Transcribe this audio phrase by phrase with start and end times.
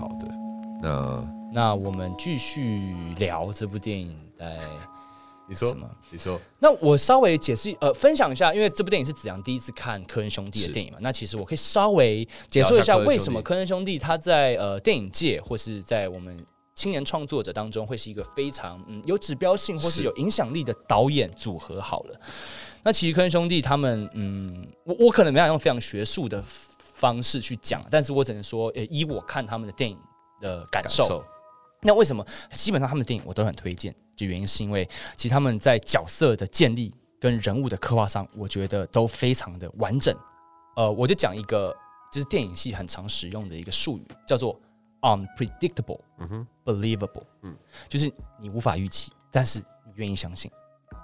[0.00, 0.26] 好的，
[0.80, 4.58] 那那我们继续聊这部电影在
[5.46, 5.86] 你说什么？
[6.10, 16.42] 你说，那我稍微解释呃分享一下，因为这部电影是子阳第一次看科恩兄弟的电影嘛，那其实我可以稍微解说一下为什么科恩兄弟他在呃电影界或是在我们
[16.74, 20.02] 青年创作者当中会是一个非常嗯有指标性或是是。
[20.04, 21.78] 有影响力的导演组合。
[21.78, 22.20] 好了，
[22.84, 26.42] 那其实科恩兄弟他们嗯，我我可能没有用非常学术的
[27.00, 29.98] 方式去讲，但是我只能说，呃，以我看他们的电影
[30.38, 31.24] 的感受，感受
[31.80, 32.22] 那为什么
[32.52, 33.94] 基本上他们的电影我都很推荐？
[34.14, 34.86] 就原因是因为
[35.16, 40.14] 其实他们在角色的建立跟人物的刻画上，我觉得都非常的完整。
[40.76, 41.74] 呃，我就讲一个，
[42.12, 44.60] 就是电影系很常使用的一个术语，叫做
[45.00, 47.24] unpredictable 嗯哼，believable。
[47.42, 47.56] 嗯嗯，
[47.88, 50.50] 就是你无法预期，但是你愿意相信。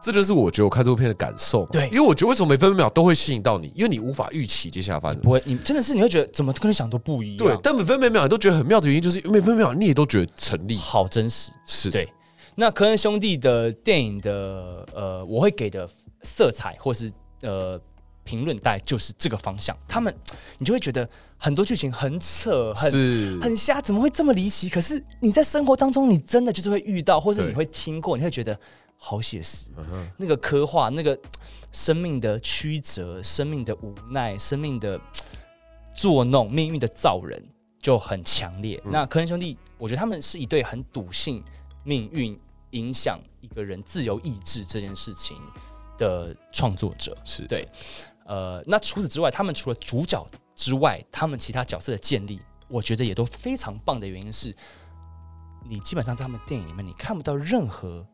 [0.02, 1.66] 这就是我觉得我看这部片的感受。
[1.66, 5.20] 对因为我觉得为什么每分每秒都会吸引到你，因为你无法预期接下来发生。
[5.20, 10.76] 不会，你真的是你会觉得怎么跟你想都不一样，对，但每分每秒你都觉得很妙的原因，就是每分每秒你也都觉得成立。
[10.76, 11.50] 好真实。
[11.66, 12.08] 是，对，
[12.54, 15.88] 那科恩兄弟的电影的呃，我会给的
[16.22, 17.10] 色彩或是
[17.42, 17.80] 呃
[18.22, 19.76] 评论带就是这个方向。
[19.88, 20.14] 他们
[20.58, 24.68] 你就会觉得很多剧情很扯，很，很瞎，怎么会这么离奇？
[24.68, 28.58] 可是你在生活当中，你真的就是会遇到，或者你会听过，你会觉得
[29.06, 29.70] 好写实。
[30.16, 31.16] 那个刻画，那个
[31.70, 35.00] 生命的曲折，生命的无奈，生命的
[35.94, 37.40] 作弄，命运的造人
[37.80, 38.82] 就很强烈。
[38.84, 41.40] 嗯那科恩兄弟，我觉得他们是一对很笃信
[41.84, 42.36] 命运
[42.70, 45.36] 影响一个人自由意志这件事情
[45.96, 47.16] 的创作者。
[47.24, 47.68] 是对
[48.24, 50.26] 呃，那除此之外，他们除了主角
[50.56, 54.52] 之外，他们其他角色的建立，我觉得也都非常棒的原因是，
[55.64, 58.04] 你基本上在他们电影里面，你看不到任何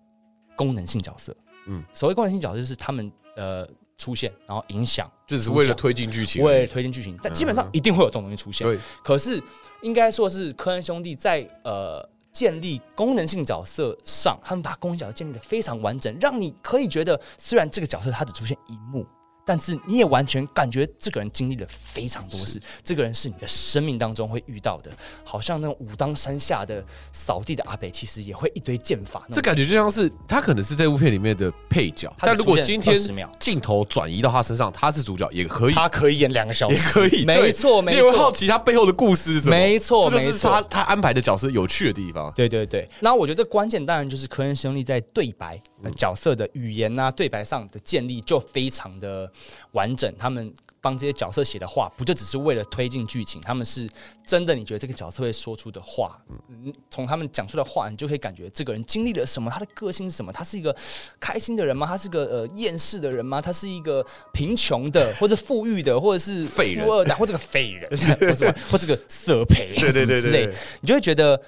[0.57, 1.33] 功能性角色。
[1.33, 3.65] 嗯嗯，所谓功能性角色就是他们呃
[3.97, 6.43] 出现，然后影响，就只是为了推进剧情。
[6.43, 8.67] 为了推进剧情，但基本上一定会有这种东西出现。
[8.67, 9.41] 对，可是
[9.83, 19.07] 应该说是科恩兄弟在呃建立功能性角色上，他们把功能角色建立的非常完整，让你可以觉得虽然这个角色他只出现一幕。
[19.45, 24.91] 但是你也完全感觉这个人经历了非常多事，这个人是你的生命当中会遇到的，
[25.25, 29.21] 好像那种武当山下的扫地的阿北，其实也会一堆剑法。
[29.29, 39.57] 那种这感觉就像是他可能是这部片里面的配角，但如果今天20秒镜头转移到他身上，他是主角也可以， 他可以演两个小时， 也可以，没错，没错你也会好，奇他背后的故事是什么？
[39.57, 40.51] 没错，这就是没错。
[40.51, 42.33] 他他安排的角色有趣的地方。
[42.35, 49.31] 对对对，那我觉得这关键当然就是科恩兄弟在对白、呃角色的语言啊、对白上的建立就非常的
[49.73, 50.13] 完整。
[50.17, 53.89] 他们帮这些角色写的话，不就只是为了推进剧情，他们是
[54.27, 60.75] 真的，你觉得这个角色会说出的话，嗯，从他们讲出的话，你就可以感觉这个人经历了什么，他的个性是什么，他是一个
[61.21, 61.87] 开心的人吗？
[61.87, 63.41] 他是个呃厌世的人吗？
[63.41, 67.89] 他是一个贫穷的，或者富裕的，或者是废人富二代，或者个废人，
[68.19, 71.41] 或者或者个色胚，对对对之类对，对，你就会觉得，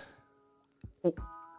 [1.03, 1.13] 我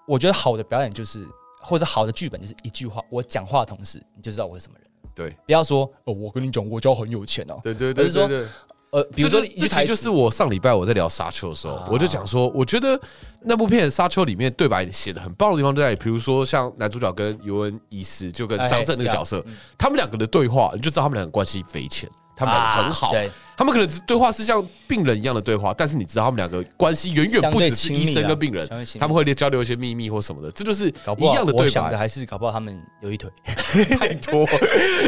[0.07, 1.27] 我觉得好的表演就是，
[1.61, 5.29] 或者好的剧本就是一句话，我讲话的同时你就知道我是什么人，对。
[5.45, 8.47] 不要说哦，我跟你讲，我家很有钱哦，对对对而是说对对。
[8.91, 12.97] 呃，比如说这就一句台词这其实就是我上礼拜我在聊《沙丘》的时候啊，我就讲说，我觉得
[13.41, 23.07] 那部片《沙丘》里面对白写的很棒的地方就在于，比如说像男主角跟尤恩医师，就跟张震那个角色哎，他们两个的对话，你就知道他们两个关系匪浅，他们两个很好。
[23.07, 28.67] 啊，对，他们可能只对话是像病人一样的对话，但是你知道他们两个关系远远不只是医生跟病人
[28.99, 33.29] 他们会交流一些秘密或什么的，这就是一样的对我想的白，还是搞不好他们有一腿，
[33.97, 34.45] 太多。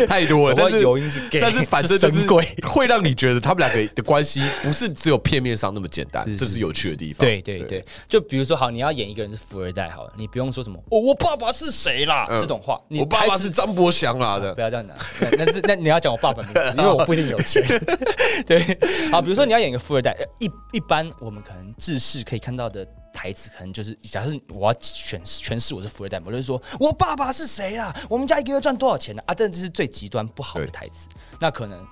[0.07, 2.45] 太多了，但是有因是 gay，但是反正就是鬼。
[2.63, 7.19] 会让你觉得他们两个的关系不是只有片面上那么简单，是这是有趣的地方。
[7.19, 12.39] 对对对，就比如说，好，你要演一个人是富二代，好了，你不用说什么“哦，我爸爸是谁啦”嗯。
[12.39, 14.97] 这种话，你我爸爸是张伯祥啦的不，要这样讲，
[15.37, 17.63] 那那是那你要讲我爸爸名字， 因为我不一定有钱。
[18.45, 18.59] 对，
[19.11, 27.95] 好，比如说你要演一个富二代，呃一一般我们可能自视可以看到的台词，可能就是假设我要诠诠释我是富二代，我就是说我爸爸是谁啊？
[28.09, 29.33] 我们家一个月赚多少钱呢、啊？
[29.33, 31.07] 这就是最极端不好的台词。
[31.39, 31.85] 那可能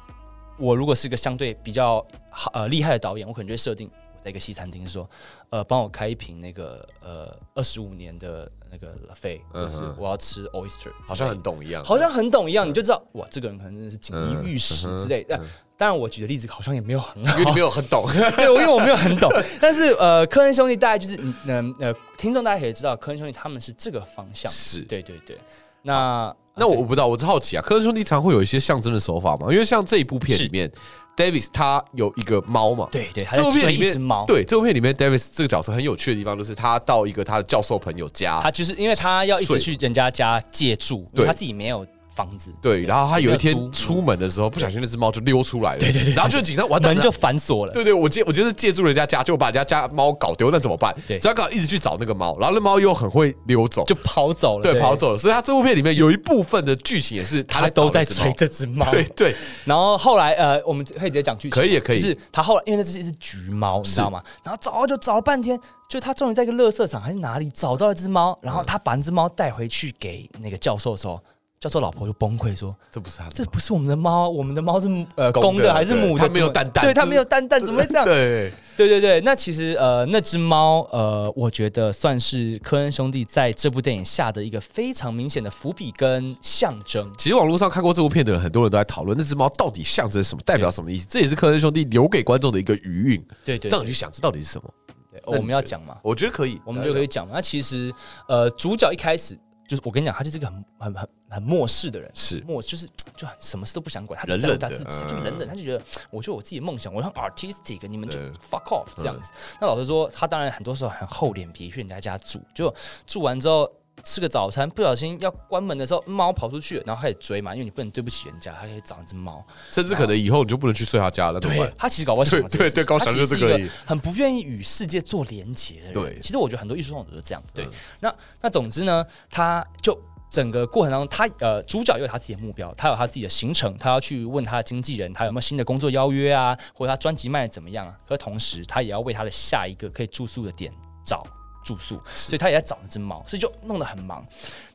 [0.58, 5.08] 我如果是个相对比较好呃厉害的导演，我可能就会设定我在一个西餐厅说，
[5.52, 11.84] 呃，帮我开一瓶那个呃二十五年的那个拉菲，嗯就是我要吃 oyster，好像很懂一样。
[11.84, 15.38] 好像很懂一样，你就知道哇，这个人可能真的是锦衣玉食嗯之类的。
[15.38, 15.40] 但
[15.78, 18.04] 当然，我举的例子好像也没有很好因为，你没有很懂，
[18.36, 19.32] 对，因为我没有很懂。
[19.62, 21.16] 但是呃，科恩兄弟大概就是
[21.46, 24.52] 嗯呃，听众大家可以知道，科恩兄弟他们是这个方向。
[24.52, 25.38] 是对对对。
[25.84, 29.52] 那那我我不知道，我是好奇啊，科恩兄弟常会有一些象征的手法嘛？
[29.52, 30.72] 因为像这一部片里面
[31.16, 34.26] ，Davis 他有一个猫嘛，对对，他这部片里面一只猫。
[34.26, 41.84] 对这部片里面，Davis 这个角色很有趣的地方，就是他到一个他的教授朋友家，他就是因因为他要一直去人家家借住，因对为他自己没有
[42.16, 47.74] 房子，对，然后他有一天出门的时候，不小心那只猫就溜出来了，对对对，然后就很紧张，完门就反锁了。
[47.74, 50.96] 对对，我借我就是借住人家家，就把人家家猫搞丢，那怎么办？
[51.08, 51.20] 对。
[51.20, 55.18] 所以他刚好一直去找那个猫，然后那猫又很会溜走，就跑走了，对跑走了。
[55.18, 58.90] 所以他这部片里面有一部分的剧情也是他在都在追这只猫。
[58.92, 59.36] 对对，
[59.66, 62.00] 然后后来呃，我们可以直接讲剧情，可以可以。
[62.00, 64.24] 就是他后来因为那只是一只橘猫，你知道吗？
[64.44, 65.60] 然后找就找了半天，
[65.90, 71.20] 就他终于在一个垃圾场还是哪里找到了一只猫，然后他把那只猫带回去给那个教授的时候，
[71.66, 76.20] 教授老婆就崩溃说这不是他这不是我们的猫，我们的猫是呃公的还是母的？
[76.20, 78.06] 对它没有蛋蛋对，它没有蛋蛋，怎么会这样？
[78.06, 87.12] 对，对对对，那其实呃，那只猫呃，我觉得算是科恩兄弟在这部电影下的一个非常明显的伏笔跟象征。
[87.18, 91.08] 其实网络上看过这部片的人，很多人都在讨论那只猫到底象征什么，代表什么意思。
[91.10, 94.70] 这也是科恩兄弟留给观众的一个余韵，对对对让你去想这到底是什么。
[95.12, 97.32] 对，我们要讲嘛，我觉得可以，我们就可以讲嘛。
[97.34, 97.92] 那其实
[98.28, 99.36] 呃，主角一开始
[99.68, 108.20] 就是我跟你讲，他就是一个很很很很漠视的人，是漠就是就很什么事都不想管，他冷只在乎他自己，嗯就冷冷，他就觉得我就我自己的梦想，我很 artistic，你们就
[108.50, 109.32] fuck off 这样子。
[109.60, 112.74] 那老实说，他当然很多时候很厚脸皮去人家家住，就
[113.06, 113.72] 住完之后。
[114.04, 119.46] 吃个早餐，不小心要关门的时候，猫跑出去，然后开始追嘛，因为你不能对不起人家，它可以找一只猫。
[119.72, 121.74] 甚至可能以后你就不能去睡他家了，对？
[121.78, 125.94] 他其实搞不好想到这个对对对高他翔就是可以很不愿意与世界做连结的人。
[125.94, 127.44] 对其实我觉得很多艺术创作者都是这样。
[127.54, 127.72] 对嗯，
[128.02, 130.00] 那那总之呢，他就。
[130.28, 137.96] 整个过程当中，他呃，主角有他自己的目标，他有他自己的行程，他要去问他的经纪人，他有没有新的工作邀约啊，或者他专辑卖的怎么样啊。
[138.06, 140.74] 可同时，他也要为他的下一个可以住宿的点
[141.06, 141.26] 找
[141.66, 144.26] 住宿，所以他也在找那只猫，所以就弄得很忙。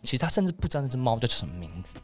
[0.03, 1.97] 其实他甚至不知道那只猫叫什么名字。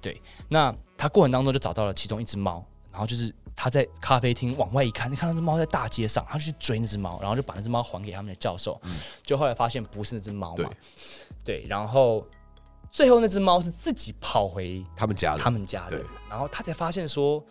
[0.00, 8.80] 对，那他过程当中就找到了其中一只猫，然后就是他在咖啡厅往外一看，你看那只猫在大街上，他就去追那只猫，然后就把那只猫还给他们的教授，
[9.22, 10.70] 就后来发现不是那只猫嘛，
[11.44, 12.26] 对，然后
[12.90, 15.38] 最后那只猫是自己跑回他们家的。
[15.38, 15.98] 他们家的。
[15.98, 17.44] 对，然后他才发现说。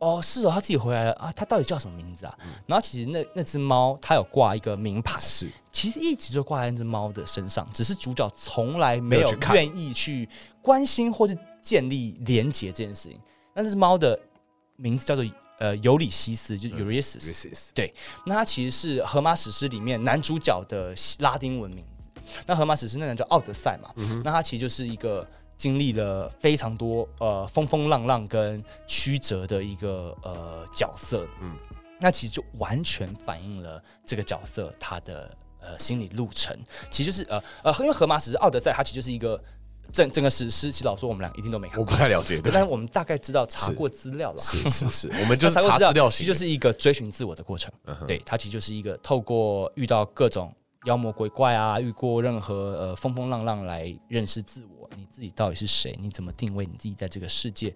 [0.00, 1.30] 哦，是哦，他自己回来了啊！
[1.36, 2.34] 他到底叫什么名字啊？
[2.66, 10.26] 然后其实那那只猫，它有挂一个名牌，是其实一直就挂在那只猫的身上，只是主角从来没有愿意去
[10.62, 13.20] 关心或是建立连结这件事情。
[13.54, 14.18] 那这只猫的
[14.76, 15.22] 名字叫做
[15.58, 17.20] 呃尤里西斯，就 Ulysses。
[17.20, 17.92] Ulysses
[18.24, 22.08] 那它其实是《荷马史诗》里面男主角的拉丁文名字。
[22.46, 23.92] 那《荷马史诗》那人叫奥德赛嘛，
[24.24, 25.26] 那他其实就是一个
[25.60, 31.28] 经历了非常多呃风风浪浪跟曲折的一个呃角色。
[31.42, 31.56] 嗯嗯，
[31.98, 35.30] 那其实就完全反映了这个角色他的
[35.60, 36.58] 呃心理路程。
[36.88, 39.38] 其实就是呃呃，因为《荷马史诗》奥德赛它其实就是一个
[39.92, 44.40] 整整个史诗，其实老实说我们俩一定都没看我，不太了解，对，但是我们大概知道查过资料了。
[44.40, 47.70] 是是是， 我们就是查过资料，其实就是一个追寻自我的过程。
[47.84, 50.50] 嗯对，它其实就是一个透过遇到各种
[50.84, 55.96] 妖魔鬼怪啊，遇过任何呃风风浪浪来认识自我，你自己到底是谁？
[56.00, 57.74] 你怎么定位你自己在这个世界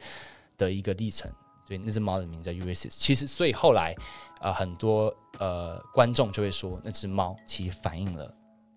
[0.56, 1.30] 的一个历程？
[1.66, 2.90] 所以那只猫的名字叫 Ulysses。
[2.90, 3.94] 其实，所以后来
[4.40, 8.34] 呃很多呃观众就会说，那只猫其实反映了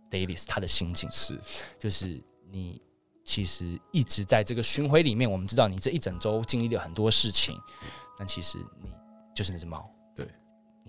[0.10, 1.40] Davis 他的心境，是
[1.80, 2.82] 就是你
[3.24, 7.58] 其实一直在这个巡回里面，我们知道你这一整周经历了很多事情，
[8.18, 8.90] 但其实你
[9.36, 9.90] 就是那只猫，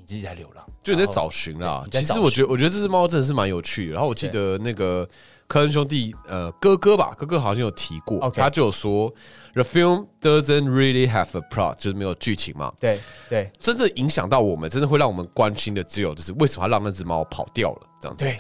[0.08, 3.93] 自己在流浪，就你在找寻啦其实我觉得，我觉得这只猫真的是蛮有趣的。
[3.93, 5.06] 然后我记得那个
[5.46, 9.12] 科恩兄弟，呃，哥哥吧，哥哥好像有提过他就有说
[9.52, 12.72] ，The film doesn't really have a plot，就是没有剧情嘛。
[12.81, 18.25] 对对真正影响到我们，真正会让我们关心的，只有就是为什么他让那只猫跑掉了这样子。
[18.25, 18.38] 对，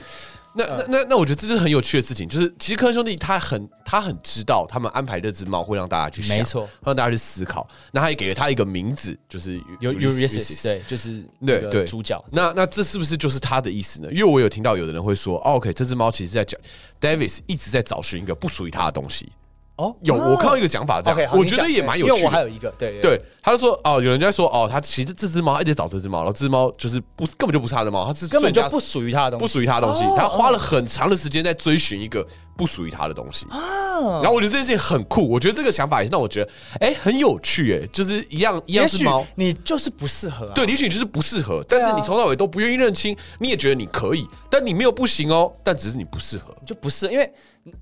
[0.58, 7.68] 那那那那，我觉得这是很有趣的事情，就是其实科恩兄弟他很他很知道他们安排这只猫会让大家去想，没错会让大家去思考。
[7.92, 14.08] 那他也给了他一个名字，就是有 Ulysses Ulysses，对，就是对对主角，那那这是不是就是他的意思呢？
[14.10, 16.60] 因为我有听到有的人会说、哦、，OK，这只猫其实在讲
[17.00, 19.30] Davis 一直在找寻一个不属于他的东西。
[19.78, 19.96] 哦？
[20.02, 22.24] 有，我看到一个讲法这样，我觉得也蛮有因为。
[22.24, 30.14] 我还有一个，对对，他就说哦，有人在说哦，他其实这只猫一直找这只猫，然后这只猫就是不根本就不是他的猫，它是根本就不属于他的东西，不属于他的东西，哦。
[30.18, 32.26] 他花了很长的时间在追寻一个
[32.58, 33.46] 不属于他的东西。
[33.48, 34.20] 啊。
[34.20, 36.50] 然后我觉得这件事情很酷，我觉得这个想法也是让我觉得
[36.80, 46.54] 哎很有趣哎，就是一样一样是猫，你就是不适合啊，对，也许你就是不适合，但是你从头到尾都不愿意认清，你也觉得你可以，但你没有不行哦，但只是你不适合。
[46.66, 47.32] 就不是，因为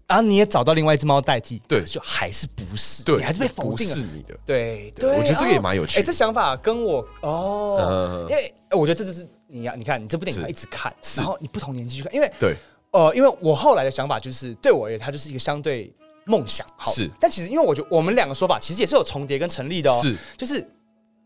[0.06, 1.83] 啊你也找到另外一只猫代替，对。
[1.85, 4.02] 就还是不是，对，你还是被否定是。
[4.02, 4.35] 你的。
[4.45, 5.16] 对对。
[5.18, 7.76] 我觉得这个也哦蛮有趣哎，这想法跟我哦。
[7.80, 10.45] 嗯，因为呃我觉得这就是你要你看你这部电影是。
[10.45, 12.54] 要一直看，然后你不同年纪去看，因为对，
[12.96, 16.66] 呃，因为我后来的想法就是，对我而言，它就是一个相对梦想。
[16.78, 20.00] 好，是但其实因为我觉得我们两个说法其实也是有重叠跟成立的哦。
[20.02, 20.66] 是，就是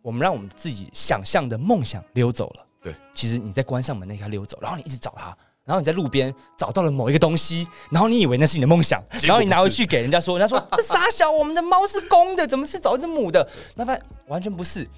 [0.03, 2.67] 我们让我们自己想象的梦想溜走了。
[2.83, 5.27] 对，其实你在关上门那一刻溜走，然后你一直找它，
[5.65, 13.49] 然后你在路边找到了某一个东西，然后你以为那是你的梦想，然后你拿回去给人家说，人家说 这傻小，我们的猫是公的，怎么是找一只母的？
[13.77, 14.89] 那发现完全不是。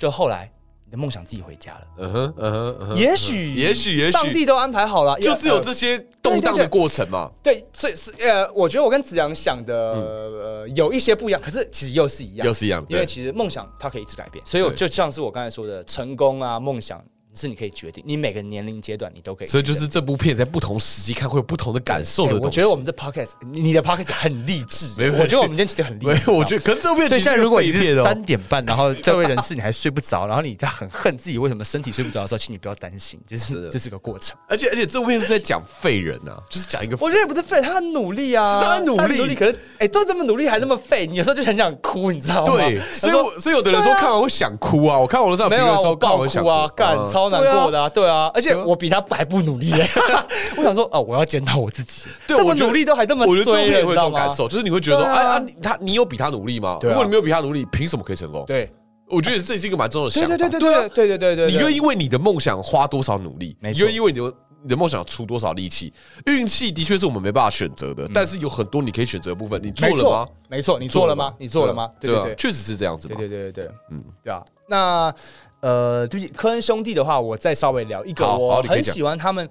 [0.00, 0.50] 就后来
[0.88, 2.96] 你的梦想自己回家了，嗯哼，嗯哼，嗯哼。
[2.96, 4.10] 也许，也许也许。
[4.10, 7.30] 上帝都安排好了，就是有呃这些动荡的过程嘛。
[7.42, 17.04] 对，所以是呃，我觉得我跟子阳想的、呃有一些不一样，可是其实又是一样，又是一样，因为其实梦想它可以一直改变，所以我就像是我刚才说的，成功啊，梦想
[17.38, 19.46] 是你可以决定，你每个年龄阶段你都可以。
[19.46, 22.46] 所以就是这部片在不同时期看会有不同的感受的东西。
[22.46, 26.30] 我觉得我们这 podcast，你你的 podcast 很励志，没有我觉得我们今天其实很励没志。
[26.30, 34.36] 有，我觉得可是这部片所以现在如果你是三点半，然后这位人士你还睡不着，然后你在很恨自己为什么身体睡不着的时候，请你不要担心，这是这是个过程。
[34.48, 42.56] 而且而且这部片是在讲废人啊，就是讲一个我觉得也不是废，他很努力啊，是他很努力可是哎，都这么努力还那么废，你有时候就很想哭，你知道吗？
[42.56, 49.88] 对，所以我所以有的人说看完会想哭啊，我看网络上评论说看完会想哭啊，干嗯超难过的啊，对啊，而且我比他还不努力耶，
[50.56, 54.02] 我想说哦，我要检讨我自己，这么对我努力都还这么我觉得这部衰了，片会有这？
[54.02, 56.78] 种感受，就是你会觉得哎啊，他你有比他努力吗？
[56.82, 58.44] 如果你没有比他努力，凭什么可以成功？
[58.46, 58.72] 对，
[59.08, 60.28] 我觉得这是一个蛮重要的想法。
[60.28, 63.56] 对对对对对啊对你愿意为你的梦想花多少努力？
[63.60, 65.92] 你愿意为你的你的梦想出多少力气？
[66.26, 70.28] 运气的确是我们没办法选择的，但是有很多你可以选择的部分，你做了吗？？
[70.48, 71.32] 没错，你做了吗？
[71.38, 71.88] 你做了吗？
[72.00, 73.28] 对对对，确实是这样子嘛对。
[73.28, 74.42] 对对对对，嗯嗯，对啊。
[74.68, 75.14] 那
[75.60, 79.48] 呃，就是，科恩兄弟的话，我再稍微聊一个，我很喜欢他们。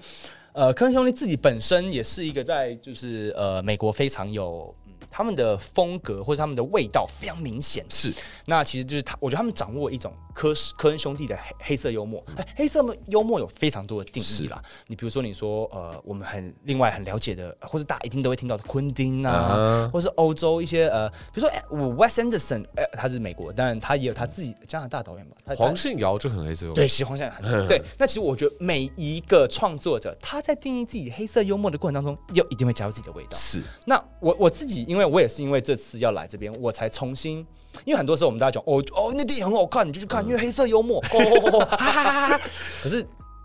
[0.54, 4.74] 呃，科恩兄弟自己本身也是一个在就是呃美国非常有。
[5.10, 8.14] 嗯他们的风格或者他们的味道非常明显，是
[8.46, 12.24] 那其实就是他，我觉得他们掌握一种科科恩兄弟的黑黑色幽默。
[12.36, 14.62] 哎黑色幽默有非常多的定义啦。
[14.88, 27.82] 你比如说，你说呃，我们很另外很了解的，或者大家一定都会听到的昆汀啊，或是欧洲一些呃，比如说哎，我 Wes Anderson，哎，他是美国，当然他也有他自己加拿大导演吧，他黄信尧就很黑色幽默，对，喜欢现在很 对。
[27.98, 33.38] 那其实我觉得每一个创作者，他在定义自己黑色幽默的过程当中，又一定会加入自己的味道。
[33.38, 37.46] 是那我我自己，因为我也是因为这次要来这边，我才重新，
[37.86, 42.42] 因为很多时候我们大家讲哦哦，那电影很好看，你就去看，因为黑色幽默，哦哦哦哦， 哈哈哈哈。
[42.82, 43.04] 可是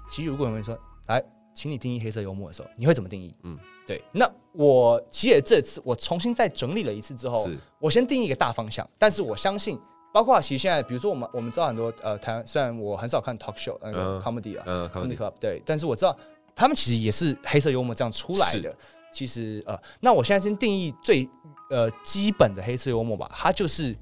[0.08, 0.78] 其实如果有人说
[1.08, 1.22] 来，
[1.54, 3.34] 请你定义黑色幽默的时候，你会怎么定义？
[3.42, 4.02] 嗯嗯，对。
[4.12, 7.46] 那我其实这次我重新再整理了一次之后，
[7.78, 9.78] 我先定义一个大方向，但是我相信。
[10.14, 16.14] 包括其实现在，比如说我们我们知道很多呃台湾，虽然我很少看 talk show 那个嗯 comedy 啊，comedy club 对，但是我知道
[16.54, 18.76] 他们其实也是黑色幽默这样出来的。
[19.12, 21.28] 其实呃，那我现在先定义最
[21.70, 23.94] 呃基本的黑色幽默吧，它就是，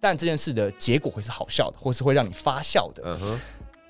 [0.00, 3.02] 但这件事的结果会是好笑的，或是会让你发笑的。
[3.06, 3.40] 嗯哼，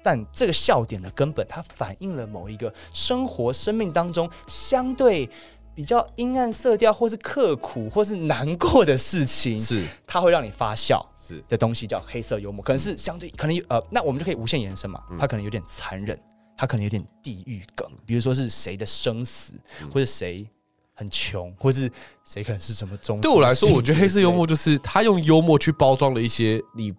[0.02, 5.28] 但这个笑点的根本，它反映了某一个生活生命当中相对
[5.74, 11.04] 比较阴暗色调，或是刻苦，或是难过的事情，是它会让你发笑。
[11.16, 15.02] 是的东西叫黑色幽默，可能是相对可能呃，那我们就可以无限延伸嘛。
[15.10, 16.16] 嗯它可能有点残忍，
[16.64, 19.52] 它可能有点地域梗，比如说是谁的生死，
[19.82, 20.46] 嗯或者谁
[20.94, 21.90] 很穷，或是
[22.24, 23.20] 谁可能是什么中。
[23.20, 26.94] 对我来说，我觉得黑色幽默就就是他用幽默去包装了一些你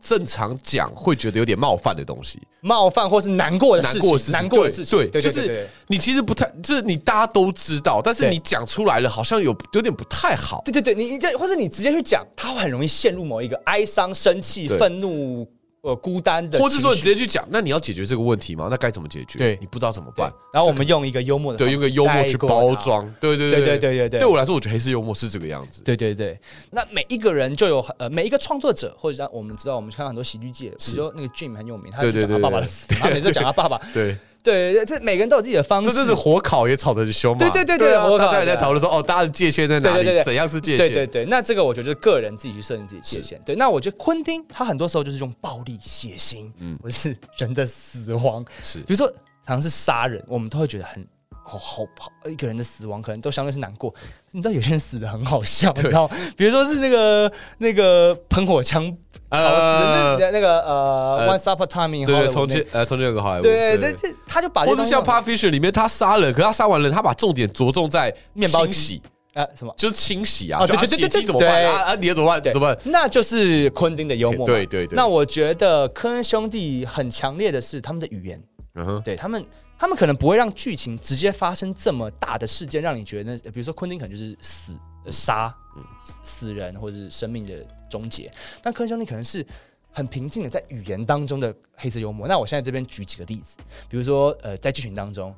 [0.00, 2.42] 正常讲会觉得有点冒犯的东西。
[2.60, 10.60] 冒犯或是难过的事情，难过的事情难过的事情，对对就是你其实不太，就是你大家都知道，但是你讲出来了，好像有有点不太好。
[10.64, 15.46] 对对对，你你这或者你直接去讲，他会很容易陷入某一个哀伤、生气、对愤怒、
[15.84, 18.68] 呃孤单的，或者说你直接去讲，那你要解决这个问题吗？
[18.70, 19.38] 那该怎么解决？
[19.38, 20.32] 对，你不知道怎么办。
[20.50, 23.04] 然后我们用一个幽默的，对，用个幽默去包装。
[23.20, 25.82] 对对对对对对对，对我来说，我觉得黑色幽默是这个样子。
[25.82, 33.78] 对对对，那每一个人就有呃，每一个创作者或者让我们知道，我们看到很多喜剧界，比如说那个 Jim 很有名，他讲他爸爸的死，他每次讲他爸爸。
[33.92, 34.16] 对。
[34.44, 35.90] 对对，这每个人都有自己的方式。
[35.90, 37.38] 这就是火烤也吵得很凶嘛。
[37.38, 40.22] 对对对对對啊火烤大家也在讨论说，哦，大家的界限在哪里？
[40.22, 40.86] 怎样是界限？
[40.86, 43.40] 对对对，那这个我觉得就是个人自己去设定自己界限。
[43.44, 49.08] 对，那我觉得昆汀他很多时候就是用暴力、血腥，嗯嗯，或是人的死亡，是比如说
[49.46, 51.04] 常常是杀人，我们都会觉得很。
[51.42, 53.92] 好好怕，一个人的死亡可能都相对是难过。
[54.32, 56.08] 你知道有些人死的很好笑，你知道？
[56.36, 58.84] 比如说是那个那个喷火枪
[59.28, 69.02] 呃那那个呃呃，Once Upon a Time in 对从前呃从前有个好莱坞，对对，这他就把这或是像《东西用 Pulp Fiction》里面他杀人，可是他杀完人，他把重点着重在面包清洗，
[69.34, 71.94] 呃什么，就是清洗啊，对对对血迹对怎么办对啊啊？
[71.96, 72.42] 你要怎么办？
[72.52, 72.78] 怎么办？
[72.86, 74.46] 那就是昆汀的幽默。
[74.46, 78.42] 对对对那我觉得科恩兄弟很强烈的是他们的语言，
[78.74, 79.44] 嗯哼，对他们，
[79.78, 85.54] 他们可能不会让剧情直接发生这么大的事件，让你觉得那，比如说昆汀可能就是死、呃杀、
[86.00, 89.46] 死死人或者是生命的终结，但科恩兄弟可能是
[89.90, 92.26] 很平静的在语言当中的黑色幽默。
[92.28, 95.34] 那我现在这边举几个例子，比如说呃，在剧情当中。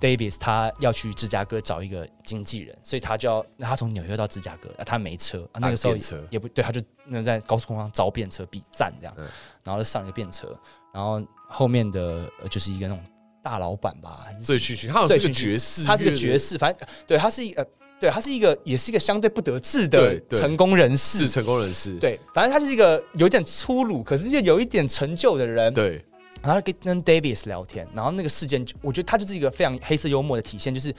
[0.00, 5.96] Davis 他要去芝加哥找一个经纪人，所以他就要那他从纽约到芝加哥，啊、他没车啊，那个时候
[6.30, 9.26] 也不对，他就那在高速公路上招便车比赞这样，嗯
[9.64, 10.56] 然后就上一个便车，
[10.94, 13.04] 然后后面的呃就是一个那种
[13.42, 17.64] 大老板吧，还是醉醺醺，他是个爵士，他是个爵，士，反正对他是一呃，
[18.00, 21.28] 对他是一个，也是一个相对不得志的成功人是士。
[21.28, 25.72] 成功人士，对，反正他就是一个有点粗鲁，可是又有一点成就的人。
[25.72, 26.04] 对
[26.40, 30.94] 然后跟跟 Davis 聊天，然后那个事件就，我觉得他就是一个非常黑色幽默的体现，就是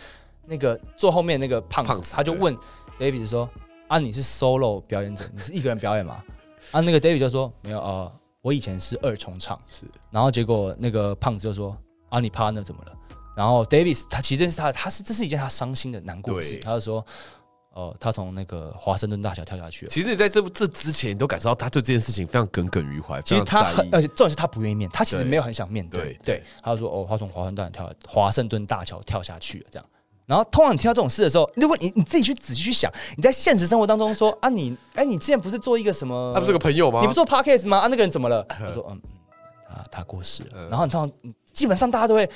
[0.46, 2.54] 那个坐后面那个胖子，胖子他就问
[3.00, 3.50] Davis 说
[3.88, 6.22] ：“啊，你是 solo 表演者，你是一个人表演吗？”
[6.72, 11.76] 啊，那个 Davis 就说：“没有，呃，我以前是二重唱。”是然后结果那个胖子就说
[12.10, 12.94] ：“啊，你 partner 怎么了？”
[13.36, 17.06] 然后 Davis 他其实这是他，他是这是一件他伤心的难过的事他就说
[17.74, 26.02] ：“哦、他从那个华盛顿大桥跳下去了。”其实你在这这之前，你都感受到他对这件事情非常耿耿于怀，其实他很而且重点是他不愿意面，他其实没有很想面对。
[26.02, 29.86] 对对，他就说哦，他从华盛顿跳华盛顿大桥跳下去了，这样。
[30.26, 36.34] 然后通常你听到这种事的时候，如果你你自己去仔细去想，你在现实生活当中说啊你，哎你之前不是做一个什么？
[36.36, 37.00] 他不是个朋友吗？
[37.02, 37.80] 你不做 podcast 吗？
[37.80, 38.44] 啊那个人怎么了？
[38.50, 39.02] 他说嗯
[39.70, 40.50] 啊，他他过世了。
[40.56, 42.30] 嗯然后你通常嗯基本上大家都会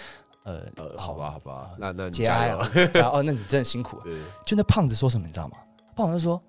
[0.43, 3.99] 呃呃，好吧，好吧，那那节哀啊， 节哀哦，那你真的辛苦
[4.45, 5.57] 就那胖子说什么你知道吗？
[5.95, 6.41] 胖子就说。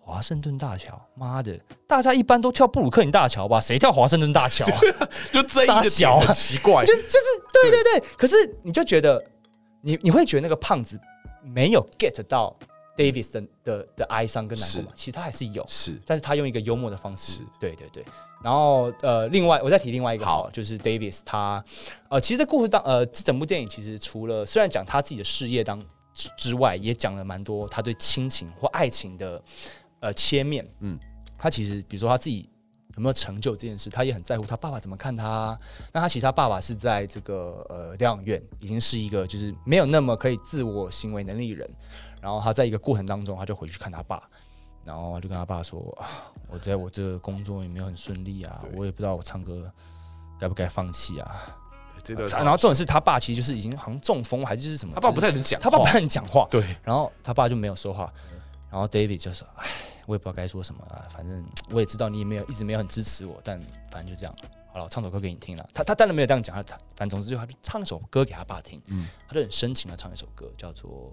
[0.00, 1.60] 华盛顿大桥，妈的！
[1.86, 3.60] 大家一般都跳布鲁克林大桥吧？
[3.60, 4.80] 谁跳华盛顿大桥啊？
[5.30, 9.22] 就这一个傻小啊点很奇怪，就是就是对对对，可是你就觉得
[9.82, 10.98] 你你会觉得那个胖子
[11.42, 12.56] 没有 get 到
[12.98, 14.92] Davis 的的的哀伤跟难过嘛？
[14.96, 18.04] 其实他还是有，是但是他用一个幽默的方式是，对对对。
[18.42, 21.64] 然后呃，另外我再提另外一个好好，就是 Davis 他
[22.08, 25.80] 呃，其实这故事当呃这整部电影其实除了虽然讲他自己的事业当
[26.12, 29.40] 之之外，也讲了蛮多他对亲情或爱情的
[30.00, 30.64] 呃切面。
[30.80, 30.98] 嗯嗯，
[31.38, 32.48] 他其实比如说他自己
[32.96, 35.58] 有没有成就这件事，他也很在乎他爸爸怎么看他啊。
[35.92, 41.70] 那他其实他爸爸是在这个呃疗养院，已经是一个就是没有那么可以自我行为能力的人。
[42.20, 44.22] 然后他在一个过程当中，他就回去看他爸，
[44.84, 49.70] 然后就跟他爸说啊，我在我这个工作也没有很顺利啊，我也不知道我唱歌
[50.38, 51.56] 该不该放弃啊。
[52.04, 58.10] 这段，然后重点是他爸其实就是已经好像中风还是是什么，他爸不太能讲，他爸不太能讲话，对，然后他爸就没有说话，
[58.70, 59.66] 然后 David 就说：“哎，
[60.06, 63.60] 我也不知道该说什么啊，反正我也知道你也没有一直没有很支持我，但
[63.90, 64.34] 反正就这样。
[64.72, 65.68] 好了，我唱首歌给你听了。
[65.74, 69.08] 他他当然没有这样讲，他他反正总之就他就唱一首歌给他爸听，嗯。
[69.26, 71.12] 他就很深情的唱一首歌，叫做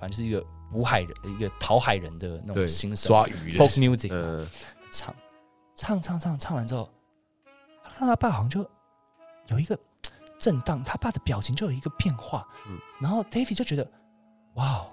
[0.00, 4.48] 反正就是一个捕海人一个讨海人的那种心声抓鱼的 folk music，、嗯，
[4.90, 5.14] 唱
[5.74, 6.90] 唱唱唱唱完之后，
[7.84, 8.68] 他看他爸好像就
[9.48, 9.78] 有一个
[10.38, 12.78] 震荡，他爸的表情就有一个变化，嗯。
[12.98, 13.86] 然后 David 就觉得，
[14.54, 14.86] 哇，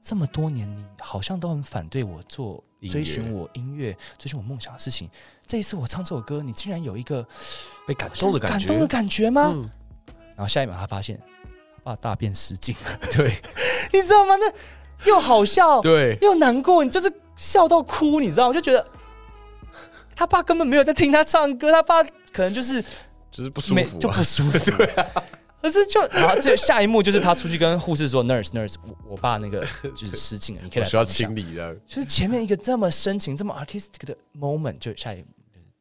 [0.00, 5.08] 这么多年你好像都很反对我做追寻我音乐、追寻我梦想的事情，
[5.46, 7.26] 这一次我唱这首歌，你竟然有一个
[7.86, 9.52] 被感动的感觉，感动的感觉吗？
[9.54, 9.70] 嗯，
[10.36, 11.20] 然后下一秒他发现，
[11.90, 12.74] 他爸大便失禁，
[13.12, 13.32] 对。
[13.92, 14.36] 你知道吗？
[14.36, 14.52] 那
[15.06, 18.48] 又好笑，对，又难过，你就是笑到哭，你知道？
[18.48, 18.86] 我就觉得
[20.14, 22.80] 他爸根本没有在听他唱歌，他爸可能就是
[23.30, 24.70] 就是不舒服啊，就不舒服。
[24.70, 24.94] 对、
[25.62, 35.24] 可是就然后这下一幕就是他出去跟护士说：“nurse nurse，我我爸那个就是失禁了，你可以来需要清理的，就是前面一个这么深情、这么 artistic 的 moment，就下一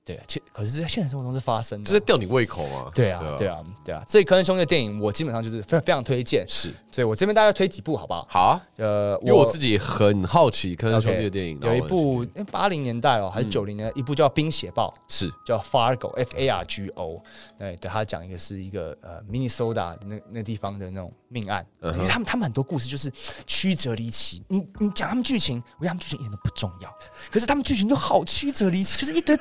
[0.09, 1.87] 对啊，其可是在现实生活中是发生的。
[1.87, 1.87] 啊。
[1.87, 2.89] 这是吊你胃口嘛？
[2.95, 6.73] 对啊，对，啊，对啊，所以科恩兄弟的电影我基本上就是非常非常推荐，是。
[6.91, 8.25] 所以我这边大概推几部好不好？
[8.27, 13.51] 好啊，呃，因为我自己很好奇科恩兄弟的电影，有一部八零年代哦，还是嗯。
[13.51, 15.31] 九零年代，一部叫《冰血豹》，是。
[15.45, 17.21] 叫 Fargo F A R G O，
[17.57, 23.11] 对，对他讲一个是一个呃 Minnesota 那那地方的那种命案，嗯因为他们他们很多故事就是
[23.45, 26.91] 曲折离奇，你你讲他们剧情，我讲他们剧情一点都不重要，
[27.31, 29.37] 可是他们剧情就好曲折离奇，就是一堆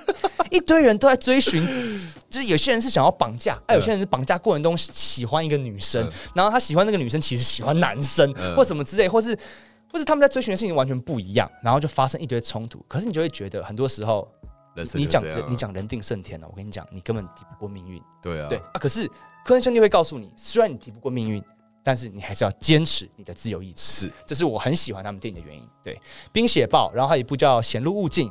[0.50, 1.66] 一 堆人都在追寻，
[2.28, 9.38] 就是有些人是想要绑架，哎、有些人是绑架过程中喜欢一个女生，嗯然后他喜欢那个女生其实喜欢男生、嗯或什么之类，或是。
[9.90, 12.84] 或是他们在追寻的事情完全不一样，然后就发生一堆冲突。
[12.86, 14.30] 可是你就会觉得，很多时候
[14.92, 17.98] 你讲你讲人定胜天了，我跟你讲，你根本抵不过命运。
[18.20, 19.08] 对啊，对啊，可是
[19.46, 21.42] 科恩兄弟会告诉你，虽然你抵不过命运，
[21.82, 23.82] 但是你还是要坚持你的自由意志。
[23.82, 25.66] 是这是我很喜欢他们电影的原因。
[25.82, 25.94] 对，
[26.32, 28.28] 《冰雪暴》，然后还有一部叫《显露物境》，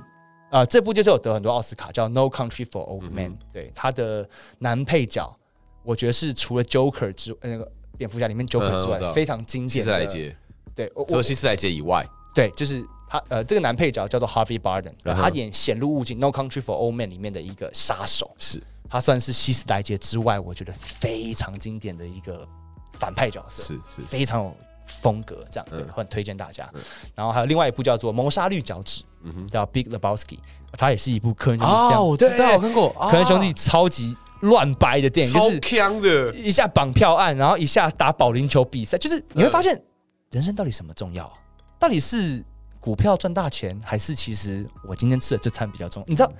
[0.49, 3.29] 呃，这部就是有得很多奥斯卡，叫《No Country for Old 嗯 Men》。
[3.51, 4.27] 对，他的
[4.59, 5.37] 男配角，
[5.83, 9.91] 我觉得是除了 Joker 之呃那个蝙蝠侠里面 Joker 之外，非常经典的。
[9.91, 10.35] 斯莱杰，
[10.73, 18.33] 对，除了希斯莱杰以外，对，就是他呃，这个男配角叫做 Harvey Barden，嗯他演《显露物境》No Country for Old Men 里面的一个杀手。
[18.37, 22.47] 是他算是希斯莱杰之外，我觉得非常经典的一个
[22.93, 26.81] 反派角色，是是是非常有风格，这样对，嗯很推荐大家嗯。
[27.15, 30.39] 然后还有另外一部叫做《谋杀绿脚趾嗯哼》，叫 Big Lebowski，
[30.71, 39.79] 它也是一部科恩兄弟啊，非常我知道，我对看过，科恩兄弟超级乱掰的电影，就超是强的，一下绑票案，然后一下打保龄球比赛，就是你会发现
[40.31, 41.33] 人生到底什么重要啊？
[41.79, 42.43] 到底是
[42.79, 46.05] 股票赚大钱，还是其实我今天吃的这餐比较重要？
[46.07, 46.31] 你知道，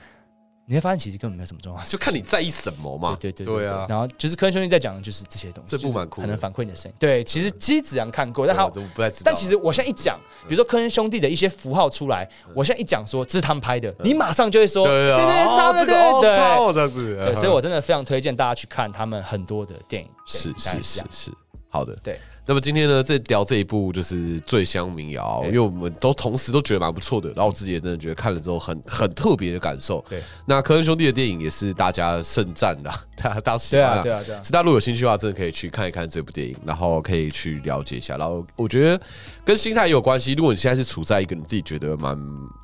[0.69, 3.17] 你会发现其实根本没有什么重要就看你在意什么嘛。
[3.17, 3.85] 对对对对啊。
[3.87, 6.95] 然后就是科恩兄弟在讲的就是这些东西，这部蛮酷的就是可能反馈你的声音。
[6.99, 9.31] 对，其实其实子阳看过，但他我不太知道？
[9.31, 17.15] 但其实我现在一讲，比如说科恩兄弟的一些符号出来，我现在一讲说这是他们拍的，你马上就会说，对啊，对对，是他们哦这个哦对对操这样子。
[17.23, 20.09] 对，所以我真的非常推荐大家去看他们很多的电影。
[20.25, 21.31] 是是是是，
[21.69, 21.95] 好的。
[22.03, 30.03] 对，那么今天呢，这聊这一部就是《醉乡民谣》，因为我们都同时都觉得蛮不错的，然后我自己也真的觉得看了之后很很 特别的感受。
[30.07, 32.89] 对，那科恩兄弟的电影也是大家盛赞的，
[33.21, 34.41] 大家当时对啊，对啊，对啊。
[34.41, 38.15] 是大家如果有兴趣的话，真的可以去看一看这部电影，然后可以去了解一下。
[38.15, 39.01] 然后我觉得
[39.43, 40.31] 跟心态也有关系。
[40.31, 42.17] 如果你现在是处在一个你自己觉得蛮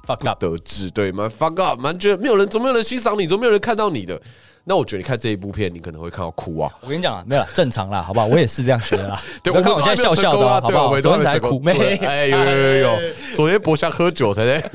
[0.08, 4.22] 不得志，对，蛮 fuck up，蛮觉得没有人，总没有人欣赏你，总没有人看到你的。
[4.66, 6.72] 那我觉得你看这一部片，你可能会看到哭啊。
[6.82, 8.26] 我跟你讲啊，没有啦，正常啦，好不好？
[8.28, 9.22] 我也是这样学的啦。
[9.44, 10.90] 对，我看我现在笑笑的啊，好不好？
[10.92, 13.00] 对，昨天才哭，没对哎，有有有有，
[13.36, 14.62] 昨天博翔喝酒才在。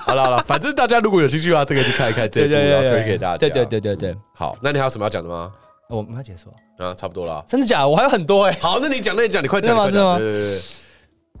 [0.00, 3.38] 好了好了，反正大家如果有兴趣的话，这个去看一看这一部，然后推给大家。
[3.38, 4.16] 对对对对对。
[4.34, 5.50] 好，那你还有什么要讲的吗？
[5.88, 7.42] 我们要结束啊，差不多了。
[7.48, 7.88] 真的假的？
[7.88, 8.56] 我还有很多哎。
[8.60, 10.18] 好，那你讲，那你讲，你快讲，真的吗？
[10.18, 10.60] 对对对。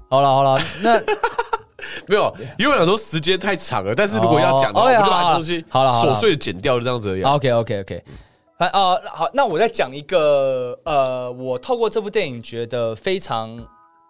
[0.08, 1.00] 好了好了，那
[2.08, 7.22] 没有，因为我想说时间太长了，但是如果要讲的话，我就把东西好了琐碎的剪掉，就这样子而已。
[7.22, 8.04] OK OK OK。
[8.58, 13.54] 啊呃好，那我再讲一个呃，我透过这部电影觉得非常，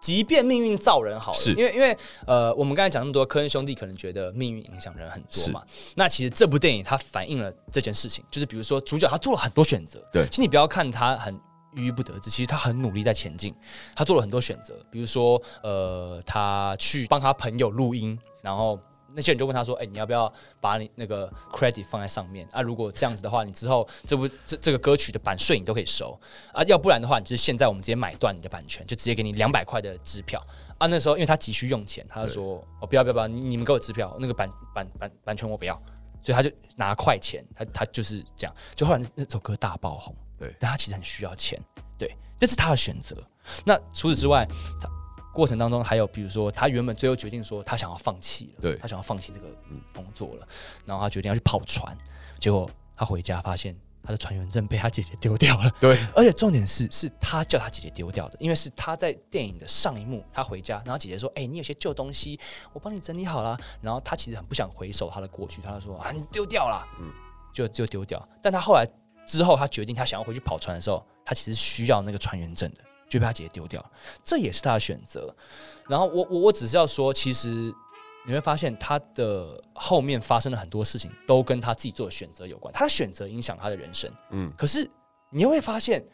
[0.01, 5.61] 即便命运造人好了，是因为因为呃，我们刚才讲那么多，科恩兄弟可能觉得命运影响人很多嘛。
[5.95, 11.37] 那其实这部电影它反映了这件事情，就是比如说主角他做了很多选择，对，其实你不要看他很
[11.77, 13.55] 郁郁不得志，其实他很努力在前进，
[13.95, 18.77] 他做了很多选择，比如说呃，他去帮他朋友录音，然后。
[19.15, 22.61] 那些人就问他说：“哎、欸，你要不要把你那个 credit 放在上面啊？
[22.61, 26.15] 如果这样子的话，你之后这部这这个歌曲的版税你都可以收
[26.53, 26.61] 啊。
[26.65, 30.45] 要不然的话，你就是现在我们直接买断你的版权，就直接给你两百块的支票
[30.77, 30.85] 啊。
[30.85, 35.73] 那时候因为他急需用钱，他就说：哦，不要不要不要，你你们给我支票，那个版版版版权我不要。
[36.21, 38.55] 所以他就拿快钱，他他就是这样。
[38.75, 41.59] 就后来那首歌大爆红，对，但他其实很需要钱，
[41.97, 43.15] 对，这是他的选择。
[43.65, 44.47] 那除此之外，
[44.79, 44.89] 他。
[45.33, 49.47] 过程当中还有，比如说他原本最后决定说他想要放弃了，对他想要放弃这个
[49.93, 50.47] 工作了，
[50.83, 51.95] 然后他决定要去跑船，
[52.39, 62.39] 结果他回家发现他的船员证被他姐姐丢掉了，对，而且重点是是他叫他姐姐丢掉的，因为是他在电影的上一幕，他回家，然后姐姐说：“哎、欸，你有些旧东西，
[62.73, 67.11] 我帮你整理好了。”然后他其实很不想回首他的过去，他就说：“啊，你丢掉了，嗯，
[67.53, 68.87] 就就丢掉。”但他后来
[69.27, 72.81] 之后，他决定他想要回去跑船的时候，他其实需要那个船员证的。
[73.09, 75.33] 就被他姐姐丢掉了，这也是他的选择。
[75.87, 77.73] 然后我我我只是要说，其实
[78.25, 82.69] 你会发现他的后面发生了很多事情，都跟他自己做的选择有关。
[82.73, 84.51] 他的选择影响他的人生，嗯。
[84.57, 84.85] 可是
[85.29, 86.05] 你又会发现，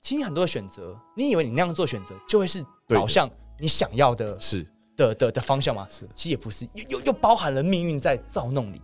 [0.00, 5.86] 其实很多的选择，你以为你那样做选择就会是导向你想要的，是的的的方向吗？
[5.90, 8.80] 是，其实也不是，又又又包含了命运在造弄你。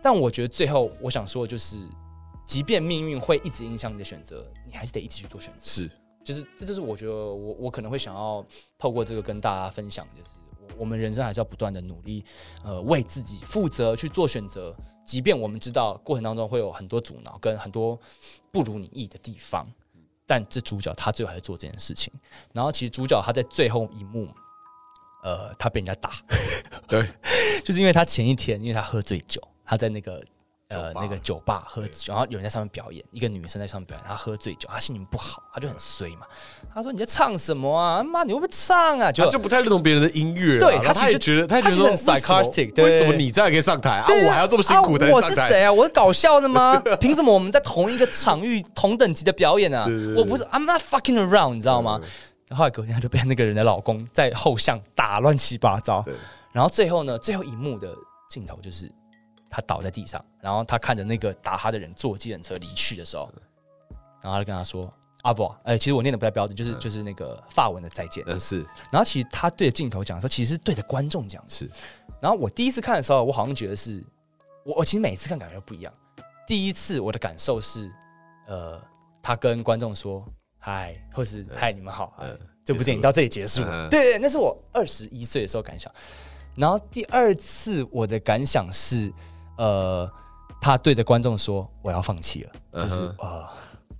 [0.00, 1.78] 但我觉得最后我想说的就是，
[2.46, 5.66] 即便命运会一直影响你的选择，你还是得一直去做选择。
[5.66, 5.90] 是。
[6.24, 8.42] 就是，这就是我觉得我我可能会想要
[8.78, 12.24] 透过这个跟大家分享，就是我我们人生还是要不断的努力，
[12.64, 18.00] 呃，为自己负责去做选择，即便我们知道过程当中会有很多阻挠跟很多
[18.50, 19.70] 不如你意的地方，
[20.26, 22.10] 但这主角他最后还是做这件事情。
[22.54, 24.26] 然后其实主角他在最后一幕，
[25.24, 26.12] 呃，他被人家打，
[26.88, 27.06] 对，
[27.62, 30.24] 就是因为他前一天因为他喝醉酒，他在那个。
[30.68, 36.26] 呃，那个酒吧喝酒，然后有人在上面表演，一个女生在上面表演，她喝醉酒，她心情不好，她就很衰嘛。
[36.74, 38.02] 她说：“你在唱什么啊？
[38.02, 40.58] 妈，你会不会唱啊？”就就不太认同别人的音乐。
[40.58, 44.06] 对，他也觉得，他觉得很，sarcastic，为什么你这样可以上台啊？
[44.08, 45.70] 我还要这么辛苦的我是谁啊？
[45.70, 46.82] 我是搞笑的吗？
[46.98, 49.86] 凭什么我们在同一个场域、同等级的表演啊？
[50.16, 52.00] 我不是，I'm not fucking around，你知道吗？
[52.48, 56.02] 然后隔天她就被那个人的老公在后巷打乱七八糟。
[56.52, 57.94] 然后最后呢，最后一幕的
[58.30, 58.90] 镜头就是。
[59.54, 63.30] 他倒在地上，然后他看着那个打他的人坐计程车离去的时候，
[64.20, 68.66] 然后他就跟他说：“阿伯，哎，其实我念的不太标准，就是、嗯、就是那个法文的再见。”嗯，是。
[68.90, 71.48] 然后其实他对着镜头讲的时候，其实是对着观众讲的。
[71.48, 71.70] 是。
[72.20, 74.02] 然后我第一次看的时候，我好像觉得是，
[74.64, 75.94] 我我其实每次看感觉不一样。
[76.48, 77.88] 第一次我的感受是，
[78.48, 78.82] 呃，
[79.22, 80.26] 他跟观众说
[80.58, 85.92] “嗨”或是“嗨，你们好”，呃，这部电影到这里结束对，那是我二十一岁的时候感想。
[86.56, 89.12] 然后第二次我的感想是。
[89.56, 90.10] 呃，
[90.60, 93.46] 他对着观众说：“我要放弃了，就是呃，